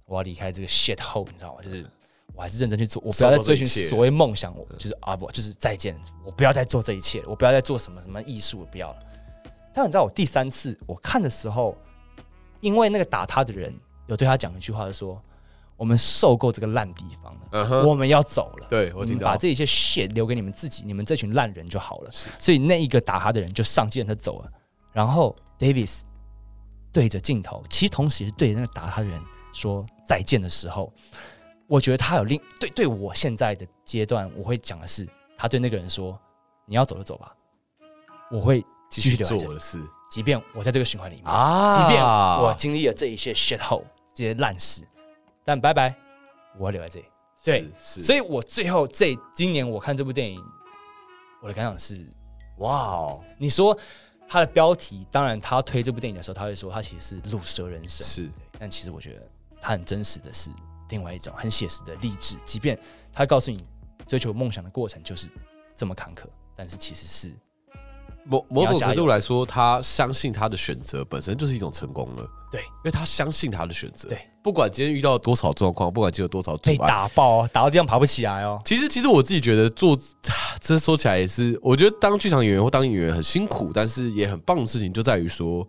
[0.06, 1.62] 我要离开这个 shit hole，你知道吗？
[1.62, 1.86] 就是
[2.34, 8.98] 我还是认真去做，我不要再追寻所谓梦想，我就是啊不，就是再见，我不要再做这一切了，我不要再做什么什么艺术，不要了。
[9.72, 11.76] 但你知道，我第三次我看的时候，
[12.60, 13.72] 因为那个打他的人
[14.06, 15.20] 有对他讲一句话，就说：
[15.76, 18.66] 我们受够这个烂地方了，我们要走了。
[18.68, 22.10] 对我听到，把这一切 shit 留给你们自己，你们这群烂人就好了。
[22.38, 24.50] 所以那一个打他的人就上计程车走了。”
[24.92, 26.02] 然后 Davis
[26.92, 30.92] 对着镜头，其实同时也是对那个打他的人说再见的时候，
[31.66, 36.18] 我觉得他有另对对我现在的阶段，我会讲的是，他对那个人说
[36.66, 37.34] ：“你要走就走吧，
[38.30, 39.80] 我会继续做我的事。
[40.10, 41.76] 即便我在这个循环里面，啊。
[41.76, 44.86] 即便我经历了这一些 shit hole 这些烂事，
[45.44, 45.94] 但拜拜，
[46.58, 47.06] 我要留在这里。”
[47.44, 50.42] 对，是，所以我最后这今年我看这部电影，
[51.42, 52.06] 我的感想是，
[52.56, 53.76] 哇哦，你说
[54.34, 59.22] 他的标题，当然他推这部电影的时候，他会说他其实是路蛇人生，是，但其实我觉得
[59.60, 60.50] 他很真实的是
[60.88, 62.76] 另外一种很写实的励志，即便
[63.12, 63.64] 他告诉你
[64.08, 65.28] 追求梦想的过程就是
[65.76, 66.24] 这么坎坷，
[66.56, 67.32] 但是其实是
[68.24, 72.60] 某某种程度来说，他相信他的选择本身就是一种成功了，对。
[72.60, 74.08] 因为他相信他的选择。
[74.08, 78.60] 对，不管今天遇到多少状况，不管今天有多少阻被碍，打爆哦，打到地上爬不起来哦。
[78.64, 79.98] 其实，其实我自己觉得做，
[80.60, 85.66] 这说起来也是，我觉得当剧场演员或当演员很辛苦，但是也很棒的事情，就在于说，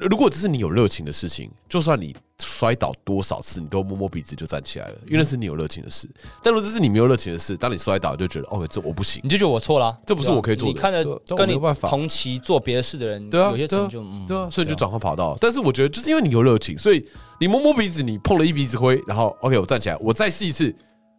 [0.00, 6.08] 如果这是你有热情的事情，就算你摔倒多少次，你都摸摸鼻子就站起来了，因为那是你有热情的事。
[6.42, 9.28] 但如果这是你没有热情的事，当你摔倒就觉得，哦，这我不行你。
[9.28, 11.04] 就觉得我错了啊、这不是我可以做的你看着
[11.36, 15.36] 跟你我没办法同期做别的事的人，对啊，有些对啊成就，嗯，对啊，所以你就转换跑道。
[15.40, 17.06] 但是我觉得，就是因为你有热情，所以
[17.38, 20.74] 你摸摸鼻子，你碰了一鼻子灰，然后 OK，我站起来，我再试一次，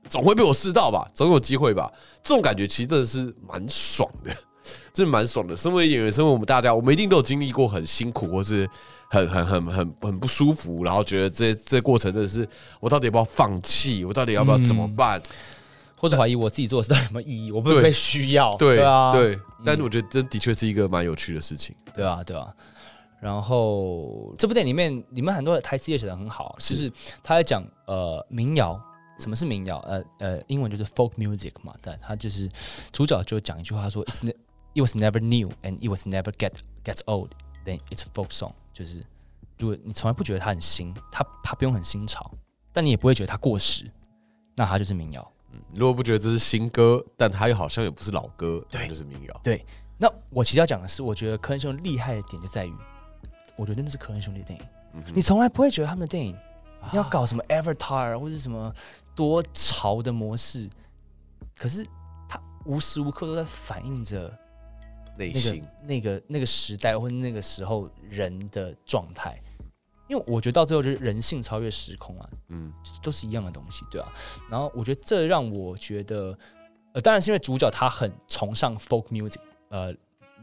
[0.09, 1.91] 总会被我试到吧，总有机会吧。
[2.23, 4.35] 这种感觉其实真的是蛮爽的，
[4.93, 5.55] 真的蛮爽的。
[5.55, 8.67] 身为演员，身为我们大家，我们一定都有经历过很辛苦，或是
[9.09, 12.47] 很很很很很不舒服，然后觉得这这过程真的是，
[12.79, 14.03] 我到底要不要放弃？
[14.05, 15.21] 我到底要不要怎么办？
[15.95, 18.55] 或者怀疑我自己做的事到底有没有意义，我会不会被需要？
[18.57, 21.73] 对啊，对，但是我觉得这的确是一个蛮有趣的事情。
[21.93, 22.53] 对啊，对啊。
[23.21, 26.91] 然后这部电影里面，里面很多的台词也写的很好，是就是
[27.23, 28.77] 他在讲呃民谣，
[29.17, 29.77] 什么是民谣？
[29.87, 31.73] 呃呃，英文就是 folk music 嘛。
[31.81, 32.49] 但他就是
[32.91, 34.29] 主角就讲一句话说，It's
[34.73, 37.29] it was never new and it was never get gets old,
[37.65, 38.53] then it's a folk song。
[38.73, 39.03] 就是
[39.57, 42.31] 如果你从来不觉得它很新，它它不用很新潮，
[42.71, 43.89] 但你也不会觉得它过时，
[44.55, 45.31] 那它就是民谣。
[45.51, 49.41] 嗯如果不觉得这是新歌，但它又好像也不是老歌，对那就是民谣。
[49.43, 49.63] 对，
[49.99, 52.73] 那我其实要讲的是，我觉得科恩兄弟厉害的点就在于，
[53.55, 56.35] 我觉得那是科恩兄弟的电影，嗯你从来不会觉得他们的电影
[56.91, 58.73] 要搞什么 Avatar 或者什么
[59.15, 60.67] 多潮的模式，
[61.55, 61.85] 可是
[62.27, 64.42] 它无时无刻都在反映着那
[65.17, 69.41] 内心个那个那个时代或者那个时候人的状态。
[70.09, 72.71] 因为我觉得到最后就是人性超越时空啊，嗯，
[73.01, 74.11] 都是一样的东西，对啊。
[74.49, 76.37] 然后我觉得这让我觉得，
[76.91, 79.95] 呃，当然是因为主角他很崇尚 folk music，呃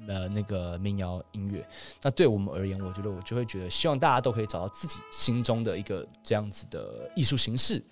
[0.09, 1.65] 呃那个民谣音乐。
[2.01, 7.85] 那对我们而言，我觉得我就会觉得，希望大家都可以找到自己心中的一个这样子的艺术形式，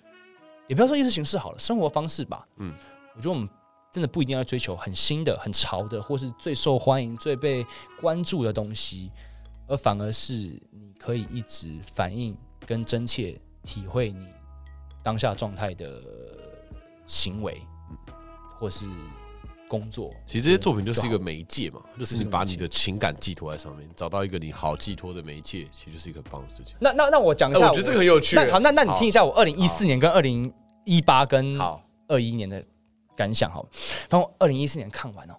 [0.67, 2.45] 也不要说艺术形式好了，生活方式吧。
[2.57, 2.75] 嗯嗯，
[3.15, 3.47] 我觉得我们
[3.91, 7.65] 真的不一定要追求很新的、很潮的，或是最受欢迎、最被
[7.99, 9.11] 关注的东西，
[9.67, 14.27] 而反而是你可以一直反映跟真切体会你
[15.01, 16.01] 当下状态的
[17.05, 17.61] 行为，
[18.59, 18.85] 或是
[19.67, 20.13] 工作。
[20.25, 26.75] 其实这些作品就是一个媒介嘛，就是你把你的情感寄托在上面，找到一个你好寄托的媒介，其实就是一个很棒的事情。
[26.79, 30.53] 那那那我讲一下，哎我觉得这个很有趣那好，那那你听一下我二零一四年跟二零
[30.85, 32.61] 一八跟好，二一年的
[33.19, 33.69] 感想好了。
[34.09, 35.35] 然后二零一四年看完哦，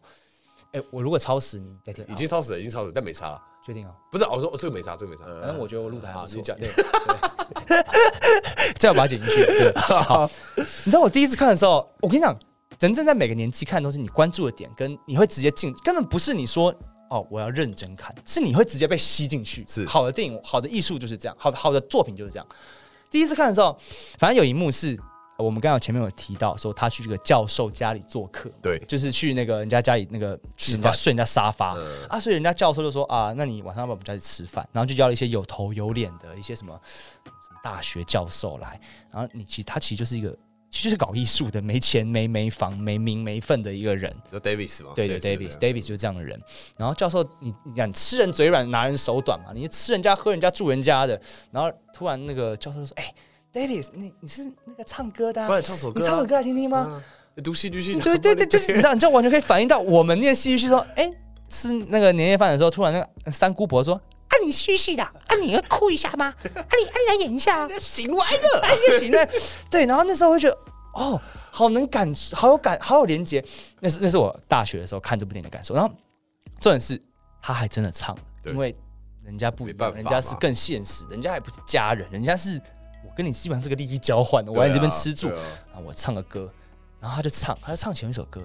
[0.73, 2.05] 哎，我如果超时，你再听。
[2.09, 3.43] 已经超时了，已经超时，但没差了。
[3.65, 3.95] 确定哦。
[4.13, 5.25] 不是，我说这个没差，这个没差。
[5.25, 6.27] 反正我觉得我录的还好。
[6.27, 6.55] 你讲。
[6.59, 7.85] 对，对
[8.79, 9.47] 这样把它剪进去。
[9.47, 10.31] 对， 好。
[10.57, 12.39] 你知道我第一次看的时候，我跟你讲，
[12.81, 16.75] 人正在每个年纪看都是你关注的点，跟你会直接进，根本不是你说
[17.09, 19.65] 哦我要认真看，是你会直接被吸进去。
[19.67, 22.47] 是好的电影，好的艺术就是这样，好的好的作品就是这样。
[23.11, 23.77] 第一次看的时候，
[24.19, 25.10] 反正有一幕是呃
[25.41, 34.69] 我们刚刚前面有提到，说他去这个教授家里做客，对，就是去那个人家家里那个去人家饭睡人家沙发、嗯啊，所以人家教授就说啊，那你晚上要不要我们家里吃饭？
[34.73, 36.79] 然后就邀了一些有头有脸的一些什么
[37.25, 40.37] 什么大学教授来，然后你其实他其实就是一个
[40.71, 44.15] 其实就是搞艺术的，没钱没没房没名没份的一个人。
[44.31, 44.93] 叫 Davis 吗？
[44.95, 46.41] 对对，Davis，Davis 就是这样的人。
[46.79, 49.53] 然后教授，你你看吃人嘴软，拿人手短嘛？
[49.53, 53.13] 你吃人家喝人家住人家的，然后突然那个教授就说：“哎、
[53.59, 57.03] a v i s 你你是那个唱歌的、啊不，然你唱首歌啊，你唱首歌来听听吗？”嗯
[57.43, 58.03] 读戏剧系的。
[58.03, 61.11] 对对对，就是你知道，你就完全可以反映到我们念戏剧系说，哎、
[61.49, 66.27] 吃那个年夜饭的时候，突然那个三姑婆说，啊，你嘘嘘的，啊，你要哭一下吗？
[66.37, 68.61] 啊，你啊，你来演一下、啊，行歪了。
[68.67, 69.27] 啊，行行了。
[69.71, 70.61] 对，然后那时候我就觉得，
[71.03, 71.19] 哦，
[71.51, 73.43] 好能感，好有感，好有连接。
[73.79, 75.73] 那是那是我大学的时候看这部电影的感受。
[75.75, 75.89] 然后
[76.61, 77.01] 重点是，
[77.41, 78.77] 他还真的唱了，因为
[79.25, 82.61] 人家不人家是更现实，人家还不是家人，人家是
[83.05, 85.29] 我跟你基本上是个利益交换的，我在你这边吃住。
[85.29, 85.43] 对啊
[85.75, 86.51] 啊，我唱个歌，
[87.01, 88.43] 然后他就唱，他就唱前一首歌，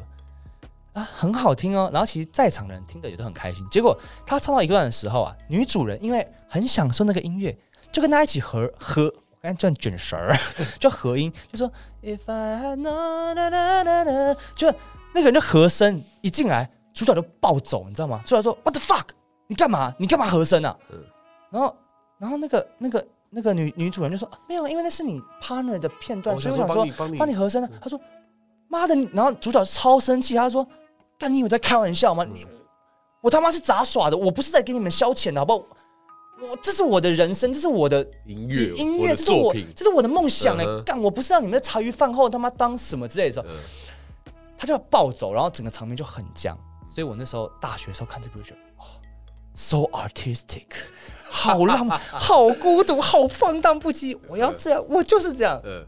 [0.94, 1.89] 啊，很好听哦。
[1.94, 3.65] 然后其实在场的人听的也都很开心。
[3.70, 7.58] 结果他唱到一段的时候啊，女主人因为很享受那个音乐，
[7.91, 10.38] 就跟他一起合合，我刚才这样卷舌儿，
[10.80, 14.74] 就合音，就说 If I had known，哒哒哒哒就
[15.13, 18.22] 那个人就和声一进来，主角就暴走，你知道吗？
[18.26, 19.08] 主角说 What the fuck？
[19.48, 19.94] 你干嘛？
[20.00, 20.78] 你干嘛和声啊？
[20.91, 21.04] 嗯
[21.52, 21.78] 然后
[22.18, 27.70] 然后那个那个那个女女主人就说、啊没有，因为那是你 partner 的片段，我所以我想说帮你帮你帮你和声啊。
[27.82, 28.00] 他说
[28.68, 30.66] 妈的，然后主角超生气，他说
[31.18, 32.24] 干你有在开玩笑吗？
[32.24, 32.46] 你
[33.22, 35.66] 我他妈是杂耍的，我不是在给你们消遣的好不好？
[36.42, 43.56] 我这是我的人生，这是我的音乐，音乐，这是我，这是我的梦想哎、干我不是让你们在茶余饭后他妈当什么之类的时候，嗯
[44.58, 46.58] 他就要暴走，然后整个场面就很僵。
[46.90, 48.86] 所以我那时候大学的时候看这部就觉得，哦
[49.54, 50.68] ，so artistic，
[51.36, 54.17] 好浪漫， 好孤独，好放荡不羁。
[54.28, 55.62] 我要这样，我就是这样。
[55.65, 55.86] 嗯，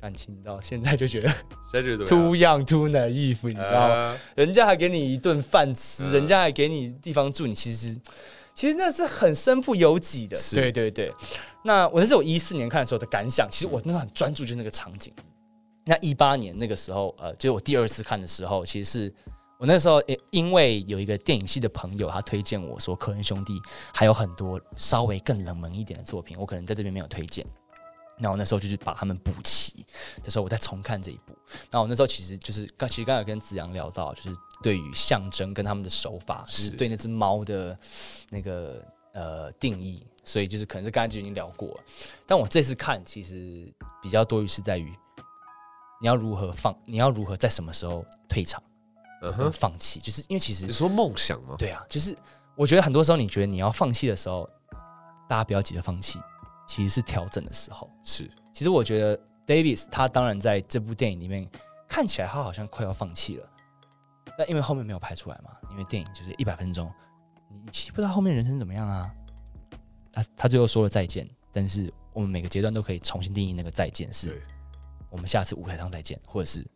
[0.00, 1.28] 感情到现在就觉得
[1.70, 3.94] 现在觉得怎么 too？young too naive，你知道吗？
[3.94, 7.96] 呃人家还给你一顿饭吃，嗯人家还给你地方住，你其实
[8.54, 10.36] 其实那是很身不由己的。
[10.36, 11.12] 是对对对。
[11.62, 15.12] 那我那是我一四年看的时候的感想，其实我那时候很专注，就是那个场景。
[15.84, 19.14] 那一八年那个时候，呃，就是我第二次看的时候，其实是
[19.58, 23.60] 我那时候也因为有一个电影系的朋友，他推荐我说，科恩兄弟
[23.92, 27.46] 还有很多稍微更冷门一点的作品，我可能在这边没有推荐。
[28.18, 29.84] 然后那时候就是把他们补齐
[30.22, 31.36] 的时候，我再重看这一部。
[31.70, 37.78] 然后我那时候其实就是刚，其实刚才跟子阳聊到，就是对于象征跟他们的手法，是是对那只猫的
[38.30, 41.84] 那个呃定义，所以就是可能是刚才就已经聊过了。
[42.26, 44.90] 但我这次看，其实比较多于是在于
[46.00, 48.62] 你要如何放，你要如何在什么时候退场
[49.52, 51.54] 放弃，就是因为其实你说梦想吗？
[51.58, 52.16] 对啊，就是
[52.56, 54.48] 我觉得很多时候你觉得你要放弃的时候，
[55.28, 56.18] 大家不要急着放弃，
[56.66, 57.90] 其实是调整的时候。
[58.02, 61.48] 是，其实我觉得 Davis 他当然在这部电影里面
[61.88, 63.48] 看起来他好像快要放弃了，
[64.36, 66.92] 但因为后面没有拍出来嘛，因为电影就是一百分钟，
[67.50, 69.10] 你你其实不知道后面人生怎么样啊。
[70.12, 74.42] 他他最后说了再见，但是我们每个阶段都可以重新定义那个再见，是对
[75.10, 76.66] 我们下次舞台上再见，或者是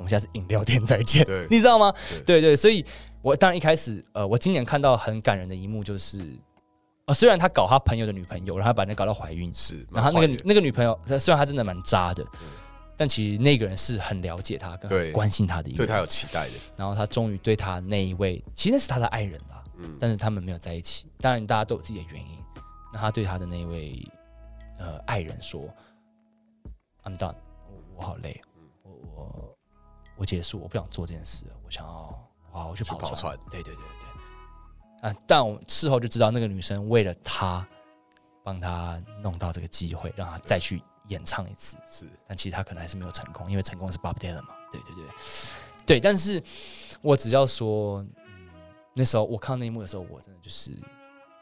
[0.00, 1.92] 我们下次饮料店再见，对你知道吗？
[2.24, 2.82] 对对对，所以
[3.20, 6.26] 我当然一开始，呃，我今年看到很感人的一幕就是，
[7.04, 12.24] 呃，虽然他搞他朋友的女朋友，然后把人搞到怀孕，是，然后那个女那个女朋友，她虽然她真的蛮渣的，
[12.96, 15.86] 但其实那个人是很了解他，跟对关心他的一个人。
[15.86, 21.06] 对他有期待的，然后他终于对他那一位，其实那是他的爱人啦，嗯，但是他们没有在一起。
[21.20, 22.38] 当然，大家都有自己的原因。
[22.92, 24.02] 那他对他的那一位
[24.78, 25.62] 呃爱人说
[27.04, 27.34] ：“I'm done，
[27.68, 28.49] 我我好累，我我
[30.20, 31.92] 我结束，我不想做这件事了，我想要
[32.52, 33.04] 啊，我去跑船。
[33.04, 35.08] 去跑船对对对对。
[35.08, 37.66] 啊，但我事后就知道，那个女生为了他，
[38.44, 41.78] 帮他弄到这个机会，让他再去演唱一次。
[41.86, 44.54] 是，但其实他可能还是没有成功，因为成功是 Bob Dylan 嘛。
[44.70, 45.04] 对对对，
[45.86, 46.00] 对。
[46.00, 46.42] 但是
[47.00, 48.50] 我只要说，嗯，
[48.94, 50.70] 那时候我看到那一幕的时候，我真的就是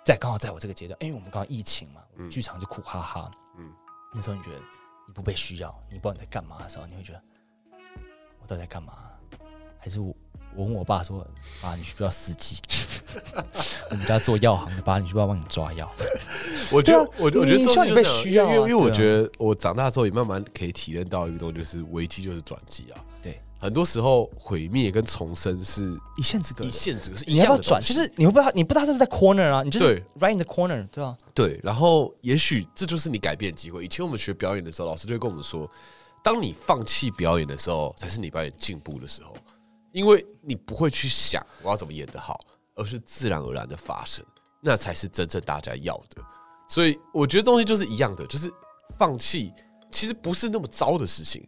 [0.04, 3.28] 在刚好在我这个阶段，因为我们刚好疫情嘛，嗯剧场就苦哈哈。
[3.56, 3.74] 嗯嗯，
[4.14, 4.62] 那时候你觉得
[5.08, 7.37] 你不被需要，你不知道你在干嘛的时候，你会觉得我
[8.48, 8.94] 到底在干嘛？
[9.78, 10.12] 还是我
[10.56, 11.24] 我问我爸说，
[11.62, 12.56] 爸，你需不需要司机？
[13.90, 15.88] 我们家做药行的，爸，你需不需要帮你抓药？
[16.72, 23.00] 我觉得，对啊我我觉得这你需要你被种就是需要啊因为因为我觉得我长大之后也慢慢可以体验到一个东西，就是危机就是转机啊。
[23.22, 26.72] 对，很多时候毁灭跟重生是一线之隔一的。
[26.72, 27.80] 线之隔，是一你要转？
[27.80, 33.84] 就是你会不知道，你不知道是不是在 corner 啊，你就是 right in the corner，对吧、对，然后也许这就是你改变的机会。
[33.84, 35.70] 以前我们学表演的时候，老师就会跟我们说，
[36.22, 39.36] 当你放弃表演的时候，才是你表演进步的时候，
[39.92, 42.38] 因为你不会去想我要怎么演得好，
[42.74, 44.24] 而是自然而然的发生，
[44.60, 46.22] 那才是真正大家要的。
[46.68, 48.52] 所以我觉得东西就是一样的，就是
[48.98, 49.52] 放弃
[49.90, 51.42] 其实不是那么糟的事情，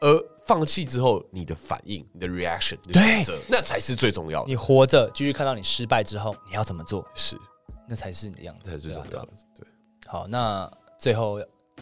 [0.00, 4.48] 而放弃之后你的反应、你的 reaction、你的选择，那才是最重要的。
[4.48, 7.36] 你活着继续看到你失败之后，你要怎么做，是，
[7.86, 9.28] 那才是你的样子，才是最重要的。
[9.54, 9.66] 对，
[10.06, 11.38] 好，那最后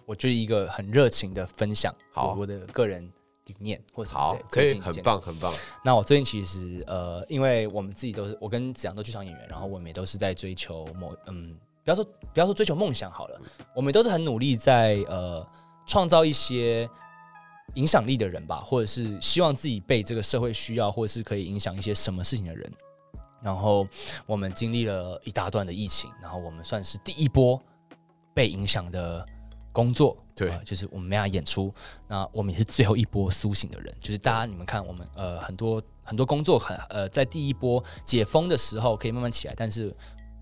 [0.06, 3.10] 我就一个很热情的分享，好我我的个人
[3.46, 5.52] 理念或者好可以，很棒，很棒。
[5.84, 13.40] 那我最近其实呃，因为我们自己都是我跟子阳都剧场演员，然后我们也都是在追求某嗯，不要说不要说追求梦想好了，
[13.74, 15.46] 我们都是很努力在呃
[15.86, 16.88] 创造一些
[17.74, 22.72] 影响力的人吧，或者是希望自己被这个社会需要，或者是可以影响一些什么事情的人。
[23.42, 23.86] 然后
[24.24, 27.60] 我们经历了一大段的疫情，然后我们算是第一波
[28.32, 29.26] 被影响的
[29.74, 31.74] 工作，对呃就是我们没法演出，
[32.08, 39.92] 那我们也是最后一波苏醒的人，就是大家你们看，我们呃很多很多工作很呃在第一波解封的时候可以慢慢起来，但是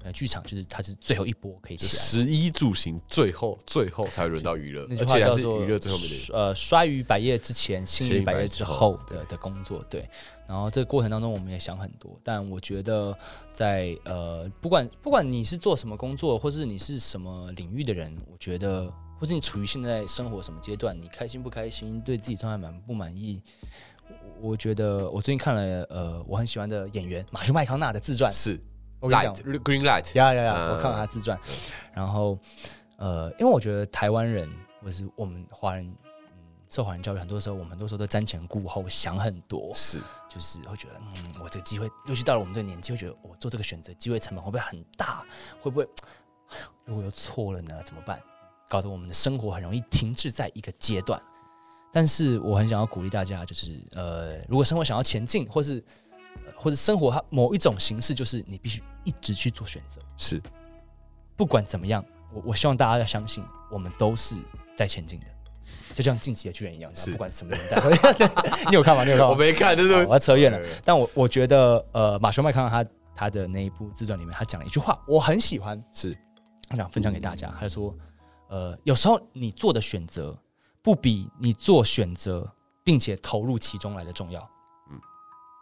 [0.04, 1.98] 呃剧场就是它是最后一波可以起来的。
[1.98, 6.34] 食衣住行，最后最后才轮到娱乐，而且还是话叫做娱乐最后面的。
[6.34, 10.06] 呃，衰于百业之前，兴于百业之后的的工作，对。
[10.48, 13.16] 然后这个过程当中，我们也想很多，但我觉得
[13.54, 18.92] 在呃，不管不管你是做什么工作，或是你是什么领域的人，我觉得，
[19.22, 23.40] 或是你处于现在生活什么阶段，你开心不开心，对自己状态满不满意，
[24.40, 28.60] 我我觉得我最近看了呃，我很喜欢的演员马修麦康纳的自传，是
[28.98, 30.54] 我跟你讲 light green light，呀呀呀！
[30.58, 31.38] 嗯我看了他自传，
[31.94, 32.36] 然后
[32.96, 34.50] 呃，因为我觉得台湾人
[34.80, 45.24] 或者是我们华人，嗯，受华人教育，很多时候我们很多时候都瞻前顾后，想很多，是 就是会觉得，嗯，我这个机会，尤其到了我们这个年纪，会觉得我做这个选择，机会成本会不会很大？
[45.60, 45.84] 会不会，
[46.48, 47.80] 哎 呀如果又错了呢？
[47.84, 48.20] 怎么办？
[48.72, 51.20] 搞得我们的生活很容易停滞在一个阶段。
[51.92, 55.84] 但是我很想要鼓励大家，就是呃，如果生活想要前进，或是、
[56.46, 60.00] 呃或者生活它某一种形式，就是你必须一直去做选择。
[60.16, 60.40] 是，
[61.36, 62.02] 不管怎么样，
[62.32, 64.36] 我我希望大家要相信，我们都是
[64.74, 65.26] 在前进的，
[65.94, 67.76] 就像晋级的巨人一样，是不管什么年代。
[68.70, 69.04] 你有看吗？
[69.04, 69.28] 你有看吗？
[69.32, 70.58] 我没看，就是我要扯远了。
[70.82, 76.16] 但我我觉得，呃，马修麦康纳他他的那一部自传里面，他讲了一句话，我很喜欢，是
[76.70, 77.54] 我想分享给大家。
[77.60, 77.94] 他就说，
[78.52, 80.38] 呃，有时候你做的选择，
[80.82, 82.46] 不比你做选择
[82.84, 84.42] 并且投入其中来的重要。
[84.90, 85.00] 嗯嗯，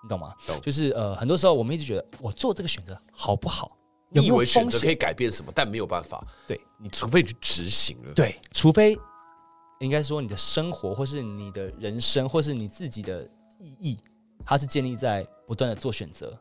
[0.03, 0.35] 你懂吗？
[0.45, 3.77] 懂就是呃，很多时候我们一直觉得，我做这个选择好不好？
[4.09, 4.69] 你以为选？
[4.69, 6.21] 择可以改变什么，但没有办法。
[6.49, 8.13] 对你，除非你去执行了。
[8.13, 8.99] 对，除非
[9.79, 13.23] 应该说你的生活，或是你的人生，或是你自己的
[13.61, 14.03] 意义，
[14.45, 16.37] 它是建立在不断的做选择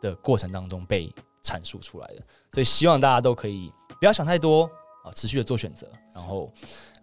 [0.00, 2.22] 的过程当中被阐述出来的。
[2.52, 4.70] 所以希望大家都可以不要想太多
[5.08, 6.52] 啊，持续的做选择，然后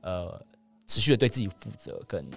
[0.02, 0.40] 呃，
[0.88, 2.30] 持续的对自己负责跟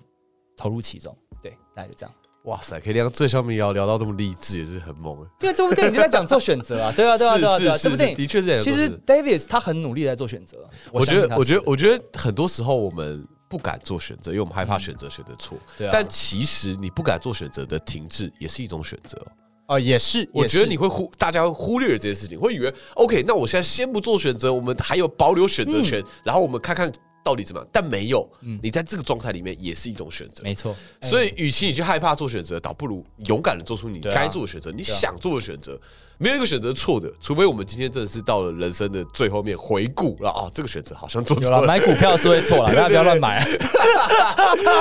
[0.57, 1.15] 投入其中。
[1.43, 2.15] 对，大概就这样。
[2.45, 5.29] 哇塞，可以聊最上面要聊到这么励志，也是很猛欸。
[5.41, 10.69] 因为这部电影就在讲做选择啊，对啊，对啊，对啊，对啊，这部电影的确是其实 Davis 他很努力在做选择。
[10.91, 15.59] 我觉得，我觉得，我觉得很多时候我们不敢做选择，因为我们害怕选择选择错。
[15.77, 19.33] 对啊但其实你不敢做选择的停滞，也是一种选择哦。
[19.69, 26.91] 哦，也是，我觉得你会忽，大家会忽略这件事情，会以为 OK，那我现在先不做选择，我们还有保留选择权，然后我们看看
[27.23, 27.69] 到底怎么样。
[27.71, 30.43] 但没有，嗯你在这个状态里面也是一种选择。
[30.43, 35.79] 没错，所以，与其你去害怕做选择，倒不如勇敢的做出你该做的选择，你想做的选择。
[36.21, 41.63] 没有一个选择错的，除非我们今天真的是到了人生的最后面回顾了啊，这个选择好像做错了。
[41.67, 43.47] 买股票是会错了，大家不要乱买。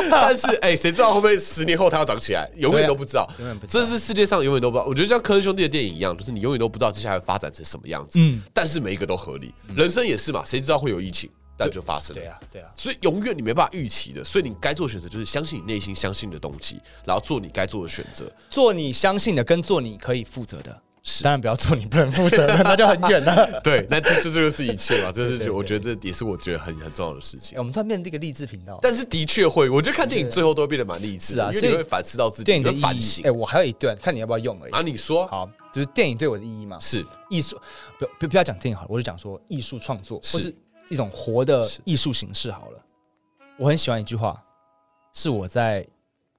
[0.10, 2.50] 但是，哎，谁知道会不会十年后它要涨起来？
[2.58, 4.88] 永远都不知道，永远不知道这是世界上永远都不知道。
[4.88, 8.20] 我觉得像科恩兄弟的电影一样，就是你永远都不知道接下来会发展成什么样子。
[8.20, 12.22] 嗯但是每一个都合理，人生也是嘛，谁知道会有疫情，但就发生了。
[12.22, 18.26] 对啊，对啊，所以永远你没办法预期的，所以你该做的选择就是相信你内心相信的东西，然后做你该做的选择。
[18.50, 20.87] 做你相信的，跟做你可以负责的，是
[21.24, 23.62] 当然不要做你不能负责的， 那就很远了。
[23.64, 27.60] 对，那这这就是一切嘛， 这是我觉得这也是我觉得很很重要的事情哎。
[27.60, 28.78] 我们突然变成一个励志频道。
[28.82, 33.32] 但是的确会，我觉得看电影最后都会变得蛮励志啊因为你会反思到自己，电影的反省哎，。
[33.32, 34.72] 我还有一段，看你要不要用而已。
[34.74, 36.78] 啊，你说好，就是电影对我的意义嘛。
[36.80, 37.60] 是艺术，
[37.98, 40.56] 不不不要讲电影好了，我就讲说艺术创作，是或是
[40.90, 42.80] 一种活的艺术形式好了。
[43.58, 44.42] 我很喜欢一句话，
[45.14, 45.82] 是我在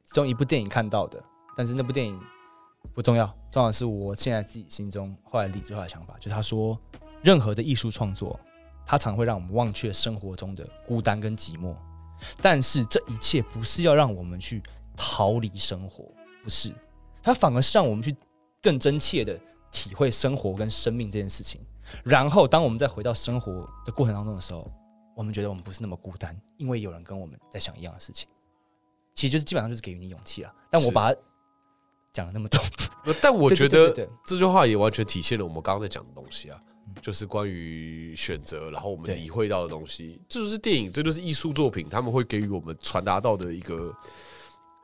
[0.04, 1.22] 其中一部电影看到的，
[1.56, 2.18] 但是那部电影
[2.94, 6.78] 不重要，重要的是我现在自己心中后来理智化的想法，就是他说，
[7.22, 8.38] 任何的艺术创作，
[8.86, 11.74] 它常会让我们忘却生活中的孤单跟寂寞，
[12.40, 14.62] 但是这一切不是要让我们去
[14.96, 16.04] 逃离生活，
[16.42, 16.72] 不是，
[17.22, 18.14] 它反而是让我们去
[18.62, 19.38] 更真切的
[19.70, 21.60] 体会生活跟生命这件事情。
[22.04, 24.70] 然后，当我们再回到生活的过程当中的时候，
[25.16, 28.28] 我们觉得我们不是那么孤单，因为有人跟我们在想一样的事情。
[29.14, 30.54] 其实就是基本上就是给予你勇气了。
[30.70, 31.20] 但我把它
[32.12, 32.60] 讲了那么多，
[33.04, 33.92] 呃但我觉得
[34.24, 36.58] 这句话也完全体现了我们刚刚在讲的东西啊，
[37.00, 39.14] 就是关于选择，然后我们对。
[39.14, 43.94] 理会到的东西，这就是电影，这就是艺术作品，他们会给予我们传达到的一个。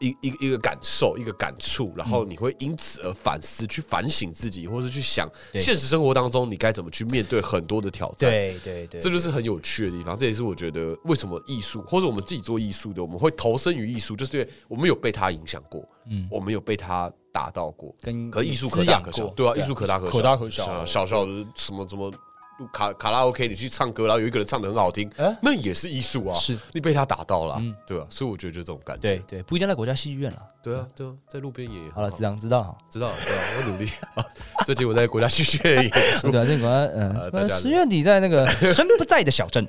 [0.05, 8.31] 一一个一个感受，一个感触，然后你会因此而反思，去反省自己，或是去想现实生活当中你该怎么去面对很多的挑战。
[8.31, 17.95] 对对对这就是很有趣的地方，这也是我觉得为什么艺术，或者我们自己做艺术的，我们会投身于艺术，就是因为我们有被它影响过，嗯我们有被它打到过。
[18.01, 22.13] 跟可艺术可大可小，对啊，艺术可大可小，可大可小小小的什么什么
[22.73, 28.07] 卡卡拉 OK，你去唱歌，然后有一个人唱的很好听哎，那也是艺术啊，是你被他打到了嗯，对吧？
[28.11, 30.39] 所以我觉得就这种感觉，对对，不一定在国家戏剧院了。
[30.63, 32.77] 对啊，对啊，在路边也很好了，子昂知道了。
[32.89, 33.89] 知道了，对啊，我努力。
[34.67, 39.67] 最近我在国家戏剧院演出，对啊，这个嗯十月底在那个 神不在的小镇，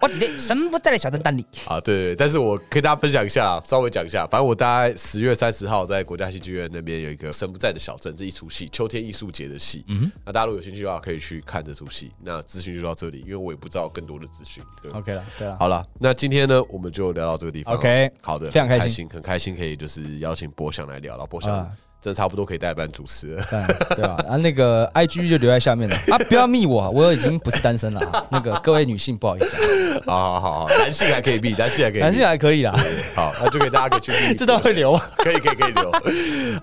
[0.00, 1.44] 我底的 神不在的小镇单里。
[1.66, 9.84] 啊，对对，但是我跟大家分享一下，稍微讲一下，反正我大概十月三十号在国家戏剧院那边有一个《神不在的小镇》这一出戏，秋天艺术节的戏。
[9.88, 12.12] 嗯，那大家如果有兴趣的话，可以去看这出戏。
[12.22, 14.62] 那资讯就到这里，因为我也不知道更多的资讯。
[14.80, 17.74] 对 OK 了，对了，好了，那今天呢，我们就聊到这个地方。
[17.74, 21.68] OK 好的，非常开心很开心，很开心可以就是邀请博翔来聊，然后博翔
[21.98, 23.44] 啊真的差不多可以代班主持了。
[23.96, 24.14] 对吧？
[24.28, 28.24] 啊，那个 IG 就留在下面了啊，不要密我，我已经不是单身了啊。
[28.30, 32.72] 那个各位女性，不好意思啊，好好好好，男性还可以密，男性还可以，男性还可以啦，
[33.16, 34.96] 好，那就给大家可以去密 这段会留。
[35.16, 35.90] 可以可以可以留。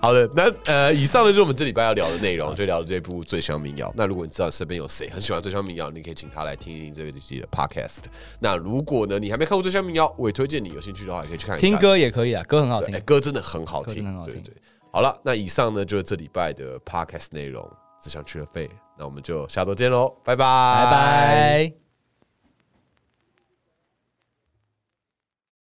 [0.00, 3.88] 好的，那呃，以上呢就是我们这礼拜要聊的内容，就聊这部《醉乡民谣》。
[3.94, 7.98] 那如果你知道身边有谁很喜欢《醉乡民谣》，你可以请他来听一听这个季的 podcast。
[8.40, 11.70] 那如果呢你还没看过《醉乡民谣》，我也推荐你有兴趣的话，也可以去看一看。
[11.70, 12.98] 听歌也可以啊，歌很好听。
[13.00, 14.54] 歌真的很好听，真的很好听对对。
[14.96, 17.70] 好了，那以上呢就是这礼拜的 podcast 内容，
[18.00, 18.66] 只想去了费。
[18.96, 21.85] 那我们就下周见喽，拜拜，拜拜。